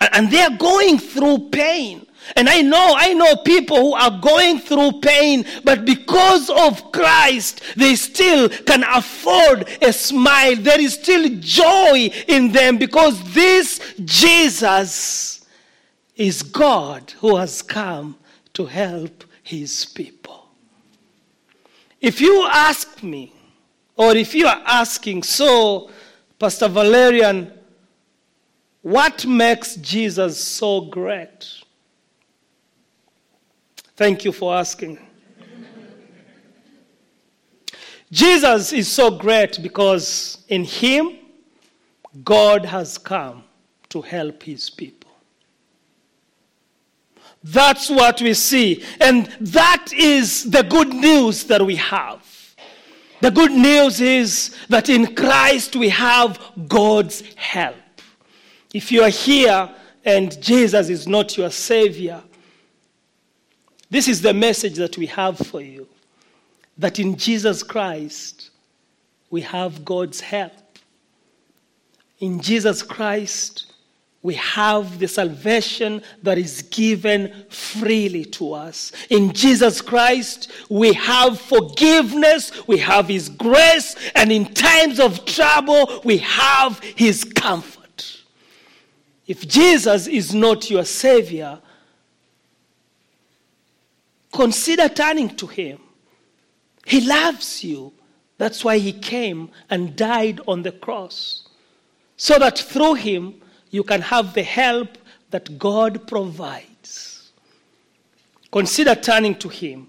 And 0.00 0.28
they're 0.28 0.56
going 0.56 0.98
through 0.98 1.50
pain. 1.50 2.05
And 2.34 2.48
I 2.48 2.62
know, 2.62 2.94
I 2.96 3.12
know 3.12 3.36
people 3.36 3.76
who 3.76 3.94
are 3.94 4.20
going 4.20 4.58
through 4.58 5.00
pain, 5.00 5.44
but 5.62 5.84
because 5.84 6.50
of 6.50 6.90
Christ, 6.90 7.62
they 7.76 7.94
still 7.94 8.48
can 8.48 8.82
afford 8.82 9.68
a 9.80 9.92
smile. 9.92 10.56
There 10.56 10.80
is 10.80 10.94
still 10.94 11.28
joy 11.38 12.10
in 12.26 12.50
them 12.50 12.78
because 12.78 13.22
this 13.32 13.94
Jesus 14.04 15.46
is 16.16 16.42
God 16.42 17.12
who 17.20 17.36
has 17.36 17.62
come 17.62 18.16
to 18.54 18.66
help 18.66 19.24
his 19.42 19.84
people. 19.84 20.48
If 22.00 22.20
you 22.20 22.46
ask 22.50 23.02
me, 23.02 23.32
or 23.96 24.16
if 24.16 24.34
you 24.34 24.46
are 24.46 24.62
asking, 24.66 25.22
so, 25.22 25.90
Pastor 26.38 26.68
Valerian, 26.68 27.52
what 28.82 29.26
makes 29.26 29.76
Jesus 29.76 30.42
so 30.42 30.82
great? 30.82 31.62
Thank 33.96 34.26
you 34.26 34.32
for 34.32 34.54
asking. 34.54 34.98
Jesus 38.12 38.72
is 38.72 38.88
so 38.88 39.10
great 39.10 39.62
because 39.62 40.44
in 40.48 40.64
him, 40.64 41.18
God 42.22 42.66
has 42.66 42.98
come 42.98 43.42
to 43.88 44.02
help 44.02 44.42
his 44.42 44.68
people. 44.68 45.10
That's 47.42 47.88
what 47.88 48.20
we 48.20 48.34
see. 48.34 48.84
And 49.00 49.26
that 49.40 49.92
is 49.94 50.50
the 50.50 50.62
good 50.62 50.88
news 50.88 51.44
that 51.44 51.64
we 51.64 51.76
have. 51.76 52.24
The 53.22 53.30
good 53.30 53.52
news 53.52 54.00
is 54.00 54.54
that 54.68 54.88
in 54.88 55.14
Christ 55.14 55.74
we 55.74 55.88
have 55.88 56.38
God's 56.68 57.22
help. 57.36 57.76
If 58.74 58.92
you 58.92 59.02
are 59.02 59.10
here 59.10 59.70
and 60.04 60.40
Jesus 60.42 60.90
is 60.90 61.08
not 61.08 61.38
your 61.38 61.50
Savior, 61.50 62.22
this 63.90 64.08
is 64.08 64.22
the 64.22 64.34
message 64.34 64.76
that 64.76 64.96
we 64.98 65.06
have 65.06 65.38
for 65.38 65.60
you 65.60 65.86
that 66.78 66.98
in 66.98 67.16
Jesus 67.16 67.62
Christ 67.62 68.50
we 69.30 69.40
have 69.42 69.84
God's 69.84 70.20
help. 70.20 70.52
In 72.20 72.40
Jesus 72.40 72.82
Christ 72.82 73.72
we 74.26 74.34
have 74.34 74.98
the 74.98 75.06
salvation 75.06 76.02
that 76.24 76.36
is 76.36 76.62
given 76.62 77.32
freely 77.48 78.24
to 78.24 78.54
us. 78.54 78.90
In 79.08 79.32
Jesus 79.32 79.80
Christ, 79.80 80.50
we 80.68 80.94
have 80.94 81.40
forgiveness, 81.40 82.66
we 82.66 82.78
have 82.78 83.06
His 83.06 83.28
grace, 83.28 83.94
and 84.16 84.32
in 84.32 84.52
times 84.52 84.98
of 84.98 85.24
trouble, 85.26 86.00
we 86.02 86.18
have 86.18 86.80
His 86.80 87.22
comfort. 87.22 88.24
If 89.28 89.46
Jesus 89.46 90.08
is 90.08 90.34
not 90.34 90.70
your 90.70 90.84
Savior, 90.84 91.60
consider 94.36 94.88
turning 94.88 95.34
to 95.36 95.46
Him. 95.46 95.80
He 96.84 97.00
loves 97.00 97.64
you. 97.64 97.92
That's 98.38 98.64
why 98.64 98.78
He 98.78 98.92
came 98.92 99.50
and 99.70 99.96
died 99.96 100.40
on 100.46 100.62
the 100.62 100.72
cross. 100.72 101.48
So 102.16 102.38
that 102.38 102.58
through 102.58 102.94
Him, 102.94 103.34
you 103.70 103.82
can 103.82 104.00
have 104.02 104.34
the 104.34 104.42
help 104.42 104.98
that 105.30 105.58
God 105.58 106.06
provides. 106.06 107.32
Consider 108.52 108.94
turning 108.94 109.34
to 109.36 109.48
Him. 109.48 109.88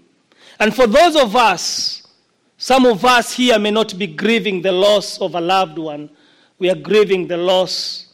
And 0.58 0.74
for 0.74 0.86
those 0.86 1.14
of 1.14 1.36
us, 1.36 2.02
some 2.56 2.86
of 2.86 3.04
us 3.04 3.32
here 3.34 3.58
may 3.58 3.70
not 3.70 3.96
be 3.96 4.08
grieving 4.08 4.62
the 4.62 4.72
loss 4.72 5.20
of 5.20 5.36
a 5.36 5.40
loved 5.40 5.78
one, 5.78 6.10
we 6.58 6.68
are 6.68 6.74
grieving 6.74 7.28
the 7.28 7.36
loss 7.36 8.12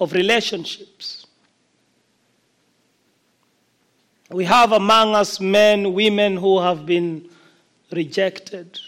of 0.00 0.12
relationships. 0.12 1.19
We 4.30 4.44
have 4.44 4.70
among 4.70 5.16
us 5.16 5.40
men, 5.40 5.92
women 5.92 6.36
who 6.36 6.60
have 6.60 6.86
been 6.86 7.28
rejected, 7.90 8.78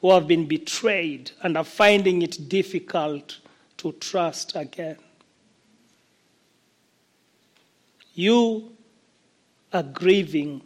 who 0.00 0.12
have 0.12 0.28
been 0.28 0.46
betrayed, 0.46 1.32
and 1.42 1.56
are 1.56 1.64
finding 1.64 2.22
it 2.22 2.48
difficult 2.48 3.40
to 3.78 3.92
trust 3.92 4.54
again. 4.54 4.98
You 8.14 8.72
are 9.72 9.82
grieving 9.82 10.62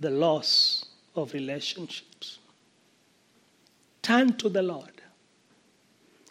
the 0.00 0.10
loss 0.10 0.84
of 1.14 1.32
relationships. 1.32 2.38
Turn 4.02 4.32
to 4.38 4.48
the 4.48 4.62
Lord. 4.62 5.00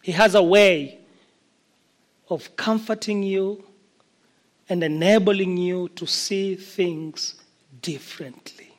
He 0.01 0.11
has 0.11 0.35
a 0.35 0.43
way 0.43 0.99
of 2.29 2.55
comforting 2.57 3.23
you 3.23 3.63
and 4.69 4.83
enabling 4.83 5.57
you 5.57 5.89
to 5.89 6.05
see 6.05 6.55
things 6.55 7.35
differently. 7.81 8.73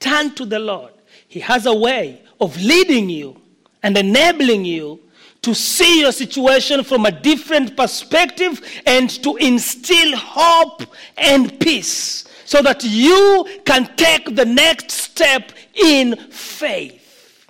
Turn 0.00 0.34
to 0.34 0.44
the 0.44 0.58
Lord. 0.58 0.92
He 1.28 1.40
has 1.40 1.66
a 1.66 1.74
way 1.74 2.22
of 2.40 2.56
leading 2.60 3.08
you 3.08 3.40
and 3.82 3.96
enabling 3.96 4.64
you 4.64 5.00
to 5.42 5.54
see 5.54 6.00
your 6.00 6.12
situation 6.12 6.82
from 6.82 7.06
a 7.06 7.12
different 7.12 7.76
perspective 7.76 8.60
and 8.84 9.08
to 9.22 9.36
instill 9.36 10.16
hope 10.16 10.82
and 11.16 11.58
peace 11.60 12.24
so 12.44 12.62
that 12.62 12.82
you 12.84 13.46
can 13.64 13.94
take 13.96 14.34
the 14.34 14.44
next 14.44 14.92
step 14.92 15.52
in 15.74 16.16
faith. 16.30 17.46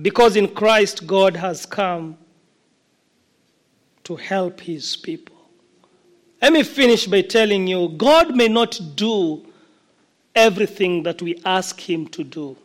Because 0.00 0.36
in 0.36 0.48
Christ, 0.48 1.06
God 1.06 1.36
has 1.36 1.66
come 1.66 2.16
to 4.04 4.16
help 4.16 4.60
his 4.60 4.96
people. 4.96 5.31
Let 6.42 6.52
me 6.54 6.64
finish 6.64 7.06
by 7.06 7.20
telling 7.22 7.68
you 7.68 7.90
God 7.90 8.34
may 8.34 8.48
not 8.48 8.80
do 8.96 9.46
everything 10.34 11.04
that 11.04 11.22
we 11.22 11.40
ask 11.44 11.78
him 11.78 12.08
to 12.08 12.24
do, 12.24 12.56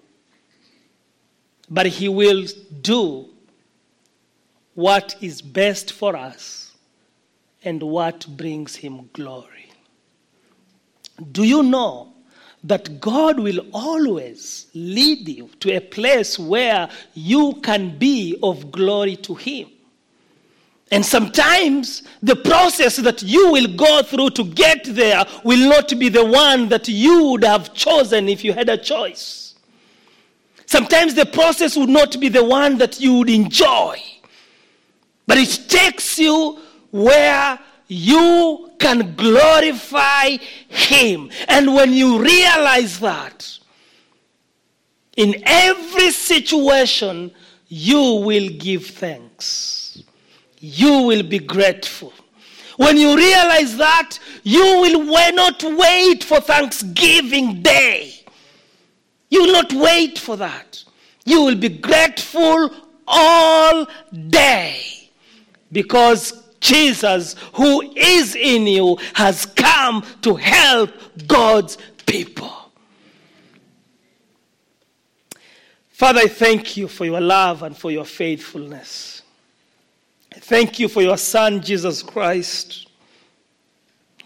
but 1.69 1.85
he 1.85 2.09
will 2.09 2.47
do 2.81 3.29
what 4.73 5.15
is 5.21 5.43
best 5.43 5.93
for 5.93 6.15
us 6.15 6.71
and 7.63 7.83
what 7.83 8.25
brings 8.27 8.75
him 8.75 9.11
glory. 9.13 9.71
Do 11.31 11.43
you 11.43 11.61
know 11.61 12.13
that 12.63 12.99
God 12.99 13.39
will 13.39 13.59
always 13.73 14.67
lead 14.73 15.29
you 15.29 15.49
to 15.59 15.75
a 15.75 15.81
place 15.81 16.39
where 16.39 16.89
you 17.13 17.59
can 17.61 17.99
be 17.99 18.39
of 18.41 18.71
glory 18.71 19.17
to 19.17 19.35
him? 19.35 19.69
And 20.91 21.05
sometimes 21.05 22.03
the 22.23 22.35
process 22.35 22.95
that 22.97 23.21
you 23.21 23.51
will 23.51 23.75
go 23.75 24.01
through 24.03 24.29
to 24.31 24.45
get 24.45 24.85
there 24.85 25.25
will 25.43 25.69
not 25.69 25.89
be 25.99 26.07
the 26.09 26.25
one 26.25 26.69
that 26.69 26.87
you 26.87 27.31
would 27.31 27.43
have 27.43 27.73
chosen 27.73 28.29
if 28.29 28.43
you 28.43 28.53
had 28.53 28.69
a 28.69 28.77
choice. 28.77 29.55
Sometimes 30.65 31.13
the 31.13 31.25
process 31.25 31.75
would 31.75 31.89
not 31.89 32.19
be 32.19 32.29
the 32.29 32.43
one 32.43 32.77
that 32.77 32.99
you 32.99 33.15
would 33.15 33.29
enjoy. 33.29 34.01
But 35.25 35.37
it 35.37 35.65
takes 35.67 36.17
you 36.19 36.59
where 36.91 37.59
you 37.87 38.71
can 38.79 39.15
glorify 39.15 40.37
Him. 40.69 41.29
And 41.47 41.73
when 41.73 41.91
you 41.93 42.21
realize 42.21 42.99
that, 42.99 43.59
in 45.17 45.41
every 45.45 46.11
situation, 46.11 47.31
you 47.67 48.21
will 48.25 48.49
give 48.49 48.85
thanks. 48.85 49.76
You 50.59 51.03
will 51.03 51.23
be 51.23 51.39
grateful. 51.39 52.13
When 52.77 52.97
you 52.97 53.15
realize 53.15 53.75
that, 53.77 54.19
you 54.43 54.61
will 54.61 55.03
not 55.33 55.63
wait 55.63 56.23
for 56.23 56.39
Thanksgiving 56.39 57.61
Day. 57.61 58.13
You 59.29 59.43
will 59.43 59.53
not 59.53 59.73
wait 59.73 60.19
for 60.19 60.37
that. 60.37 60.83
You 61.25 61.43
will 61.43 61.55
be 61.55 61.69
grateful 61.69 62.71
all 63.07 63.87
day 64.29 65.09
because 65.71 66.43
Jesus, 66.59 67.35
who 67.53 67.81
is 67.95 68.35
in 68.35 68.67
you, 68.67 68.97
has 69.13 69.45
come 69.45 70.05
to 70.21 70.35
help 70.35 70.91
God's 71.27 71.77
people. 72.05 72.53
Father, 75.89 76.21
I 76.21 76.27
thank 76.27 76.77
you 76.77 76.87
for 76.87 77.05
your 77.05 77.19
love 77.21 77.63
and 77.63 77.75
for 77.75 77.89
your 77.89 78.05
faithfulness. 78.05 79.23
Thank 80.41 80.79
you 80.79 80.87
for 80.87 81.01
your 81.01 81.17
Son, 81.17 81.61
Jesus 81.61 82.03
Christ, 82.03 82.87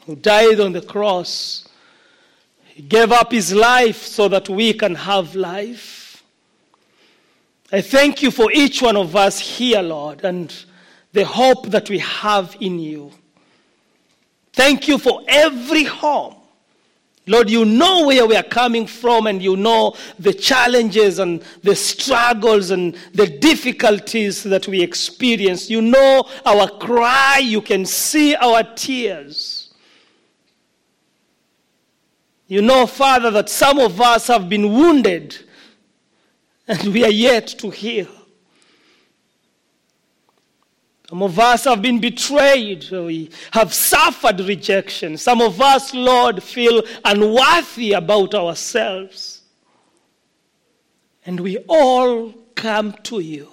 who 0.05 0.15
died 0.15 0.59
on 0.59 0.73
the 0.73 0.81
cross. 0.81 1.67
He 2.65 2.81
gave 2.81 3.11
up 3.11 3.31
his 3.31 3.53
life 3.53 4.03
so 4.03 4.27
that 4.27 4.49
we 4.49 4.73
can 4.73 4.95
have 4.95 5.35
life. 5.35 6.23
I 7.71 7.81
thank 7.81 8.21
you 8.21 8.31
for 8.31 8.51
each 8.51 8.81
one 8.81 8.97
of 8.97 9.15
us 9.15 9.39
here, 9.39 9.81
Lord, 9.81 10.25
and 10.25 10.53
the 11.13 11.23
hope 11.23 11.67
that 11.67 11.89
we 11.89 11.99
have 11.99 12.55
in 12.59 12.79
you. 12.79 13.11
Thank 14.53 14.87
you 14.87 14.97
for 14.97 15.21
every 15.27 15.85
home 15.85 16.35
Lord, 17.31 17.49
you 17.49 17.63
know 17.63 18.07
where 18.07 18.25
we 18.25 18.35
are 18.35 18.43
coming 18.43 18.85
from 18.85 19.25
and 19.25 19.41
you 19.41 19.55
know 19.55 19.95
the 20.19 20.33
challenges 20.33 21.17
and 21.17 21.41
the 21.63 21.73
struggles 21.73 22.71
and 22.71 22.93
the 23.13 23.25
difficulties 23.25 24.43
that 24.43 24.67
we 24.67 24.81
experience. 24.81 25.69
You 25.69 25.81
know 25.81 26.27
our 26.45 26.67
cry, 26.67 27.37
you 27.37 27.61
can 27.61 27.85
see 27.85 28.35
our 28.35 28.63
tears. 28.75 29.73
You 32.47 32.61
know, 32.61 32.85
Father, 32.85 33.31
that 33.31 33.47
some 33.47 33.79
of 33.79 34.01
us 34.01 34.27
have 34.27 34.49
been 34.49 34.73
wounded 34.73 35.37
and 36.67 36.93
we 36.93 37.05
are 37.05 37.09
yet 37.09 37.47
to 37.59 37.69
heal. 37.69 38.09
Some 41.11 41.23
of 41.23 41.37
us 41.39 41.65
have 41.65 41.81
been 41.81 41.99
betrayed. 41.99 42.89
We 42.89 43.31
have 43.51 43.73
suffered 43.73 44.39
rejection. 44.39 45.17
Some 45.17 45.41
of 45.41 45.59
us, 45.59 45.93
Lord, 45.93 46.41
feel 46.41 46.83
unworthy 47.03 47.91
about 47.91 48.33
ourselves. 48.33 49.41
And 51.25 51.41
we 51.41 51.57
all 51.67 52.31
come 52.55 52.93
to 53.03 53.19
you. 53.19 53.49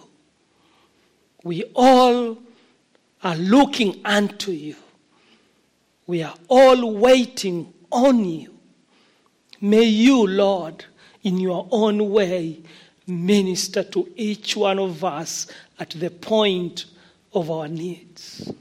We 1.42 1.64
all 1.74 2.38
are 3.24 3.36
looking 3.36 4.02
unto 4.04 4.52
you. 4.52 4.76
We 6.06 6.22
are 6.22 6.36
all 6.46 6.94
waiting 6.94 7.74
on 7.90 8.24
you. 8.24 8.54
May 9.60 9.82
you, 9.82 10.28
Lord, 10.28 10.84
in 11.24 11.40
your 11.40 11.66
own 11.72 12.10
way, 12.10 12.62
minister 13.08 13.82
to 13.82 14.08
each 14.14 14.56
one 14.56 14.78
of 14.78 15.02
us 15.02 15.48
at 15.80 15.90
the 15.90 16.10
point 16.10 16.84
of 17.32 17.50
our 17.50 17.68
needs. 17.68 18.52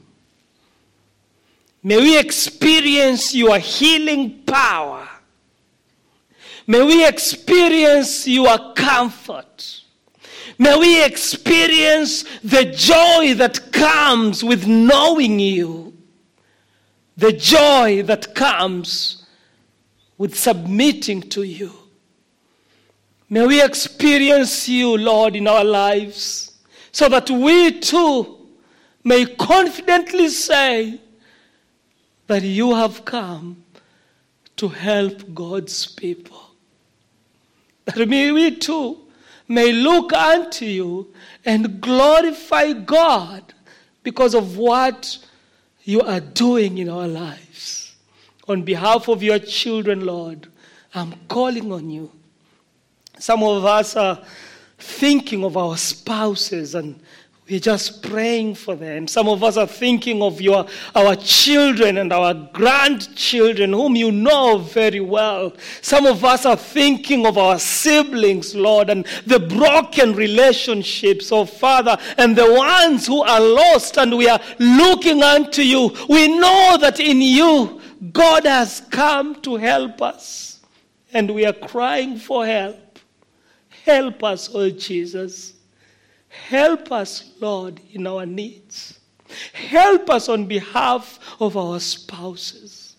May 1.82 1.96
we 1.98 2.18
experience 2.18 3.34
your 3.34 3.58
healing 3.58 4.42
power. 4.44 5.08
May 6.66 6.82
we 6.82 7.06
experience 7.06 8.26
your 8.26 8.74
comfort. 8.74 9.82
May 10.58 10.76
we 10.76 11.04
experience 11.04 12.24
the 12.42 12.64
joy 12.66 13.34
that 13.34 13.72
comes 13.72 14.42
with 14.42 14.66
knowing 14.66 15.38
you. 15.38 15.94
The 17.16 17.32
joy 17.32 18.02
that 18.02 18.34
comes 18.34 19.24
with 20.18 20.36
submitting 20.36 21.22
to 21.30 21.42
you. 21.42 21.72
May 23.30 23.46
we 23.46 23.62
experience 23.62 24.68
you, 24.68 24.96
Lord, 24.96 25.36
in 25.36 25.46
our 25.46 25.64
lives 25.64 26.58
so 26.92 27.08
that 27.08 27.30
we 27.30 27.78
too 27.78 28.37
may 29.08 29.24
confidently 29.24 30.28
say 30.28 31.00
that 32.26 32.42
you 32.42 32.74
have 32.74 33.06
come 33.06 33.64
to 34.54 34.68
help 34.68 35.34
God's 35.34 35.86
people. 35.86 36.50
That 37.86 38.06
may 38.06 38.30
we 38.32 38.56
too 38.56 38.98
may 39.48 39.72
look 39.72 40.12
unto 40.12 40.66
you 40.66 41.14
and 41.46 41.80
glorify 41.80 42.74
God 42.74 43.54
because 44.02 44.34
of 44.34 44.58
what 44.58 45.16
you 45.84 46.02
are 46.02 46.20
doing 46.20 46.76
in 46.76 46.90
our 46.90 47.08
lives. 47.08 47.94
On 48.46 48.62
behalf 48.62 49.08
of 49.08 49.22
your 49.22 49.38
children, 49.38 50.04
Lord, 50.04 50.48
I'm 50.94 51.14
calling 51.28 51.72
on 51.72 51.88
you. 51.88 52.10
Some 53.18 53.42
of 53.42 53.64
us 53.64 53.96
are 53.96 54.22
thinking 54.78 55.44
of 55.44 55.56
our 55.56 55.78
spouses 55.78 56.74
and 56.74 57.00
we're 57.48 57.60
just 57.60 58.02
praying 58.02 58.54
for 58.54 58.76
them. 58.76 59.08
Some 59.08 59.26
of 59.26 59.42
us 59.42 59.56
are 59.56 59.66
thinking 59.66 60.20
of 60.20 60.38
your, 60.38 60.66
our 60.94 61.16
children 61.16 61.96
and 61.96 62.12
our 62.12 62.34
grandchildren, 62.34 63.72
whom 63.72 63.96
you 63.96 64.12
know 64.12 64.58
very 64.58 65.00
well. 65.00 65.54
Some 65.80 66.04
of 66.04 66.24
us 66.26 66.44
are 66.44 66.56
thinking 66.56 67.24
of 67.24 67.38
our 67.38 67.58
siblings, 67.58 68.54
Lord, 68.54 68.90
and 68.90 69.06
the 69.24 69.40
broken 69.40 70.14
relationships, 70.14 71.32
oh 71.32 71.46
Father, 71.46 71.96
and 72.18 72.36
the 72.36 72.52
ones 72.52 73.06
who 73.06 73.22
are 73.22 73.40
lost, 73.40 73.96
and 73.96 74.18
we 74.18 74.28
are 74.28 74.40
looking 74.58 75.22
unto 75.22 75.62
you. 75.62 75.96
We 76.06 76.28
know 76.38 76.76
that 76.78 77.00
in 77.00 77.22
you, 77.22 77.80
God 78.12 78.44
has 78.44 78.82
come 78.90 79.40
to 79.42 79.56
help 79.56 80.02
us, 80.02 80.60
and 81.14 81.34
we 81.34 81.46
are 81.46 81.54
crying 81.54 82.18
for 82.18 82.44
help. 82.44 82.98
Help 83.86 84.22
us, 84.22 84.50
oh 84.52 84.68
Jesus. 84.68 85.54
Help 86.28 86.92
us, 86.92 87.32
Lord, 87.40 87.80
in 87.92 88.06
our 88.06 88.26
needs. 88.26 88.98
Help 89.52 90.10
us 90.10 90.28
on 90.28 90.46
behalf 90.46 91.18
of 91.40 91.56
our 91.56 91.80
spouses. 91.80 92.96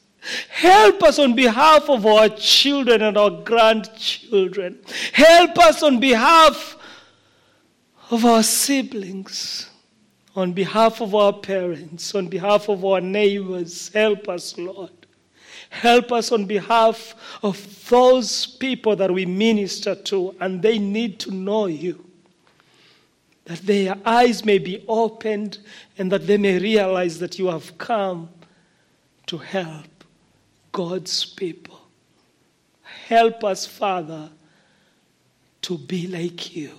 Help 0.50 1.02
us 1.04 1.18
on 1.18 1.34
behalf 1.34 1.90
of 1.90 2.06
our 2.06 2.30
children 2.30 3.02
and 3.02 3.18
our 3.18 3.30
grandchildren. 3.30 4.80
Help 5.14 5.58
us 5.60 5.82
on 5.82 6.00
behalf 6.00 6.78
of 8.12 8.26
our 8.26 8.44
siblings, 8.44 9.70
on 10.36 10.54
behalf 10.54 11.02
of 11.02 11.16
our 11.16 11.34
parents, 11.34 12.14
on 12.14 12.28
behalf 12.28 12.70
of 12.70 12.84
our 12.84 13.02
neighbors. 13.02 13.90
Help 13.94 14.28
us, 14.28 14.58
Lord. 14.58 14.92
Help 15.70 16.12
us 16.12 16.32
on 16.32 16.46
behalf 16.46 17.16
of 17.44 17.88
those 17.90 18.46
people 18.46 18.96
that 18.96 19.12
we 19.12 19.26
minister 19.26 19.96
to 19.96 20.36
and 20.40 20.62
they 20.62 20.80
need 20.80 21.20
to 21.20 21.32
know 21.32 21.68
you 21.68 22.09
that 23.50 23.66
their 23.66 23.98
eyes 24.06 24.46
may 24.46 24.60
be 24.60 24.86
opened 24.88 25.58
and 25.98 26.12
that 26.12 26.28
they 26.28 26.38
may 26.38 26.60
realize 26.60 27.18
that 27.18 27.40
you 27.40 27.48
have 27.48 27.76
come 27.80 28.30
to 29.26 29.40
help 29.40 29.88
God's 30.72 31.26
people. 31.26 31.82
Help 33.08 33.44
us, 33.44 33.66
Father, 33.66 34.30
to 35.64 35.80
be 35.80 36.06
like 36.06 36.56
you. 36.56 36.74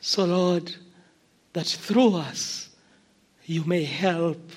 So, 0.00 0.26
Lord, 0.26 0.72
that 1.54 1.66
through 1.66 2.14
us 2.14 2.68
you 3.44 3.64
may 3.64 3.82
help 3.82 4.52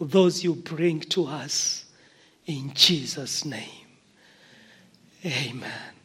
those 0.00 0.44
you 0.44 0.54
bring 0.54 1.00
to 1.00 1.26
us. 1.26 1.86
In 2.46 2.72
Jesus' 2.72 3.44
name, 3.44 3.88
amen. 5.24 5.95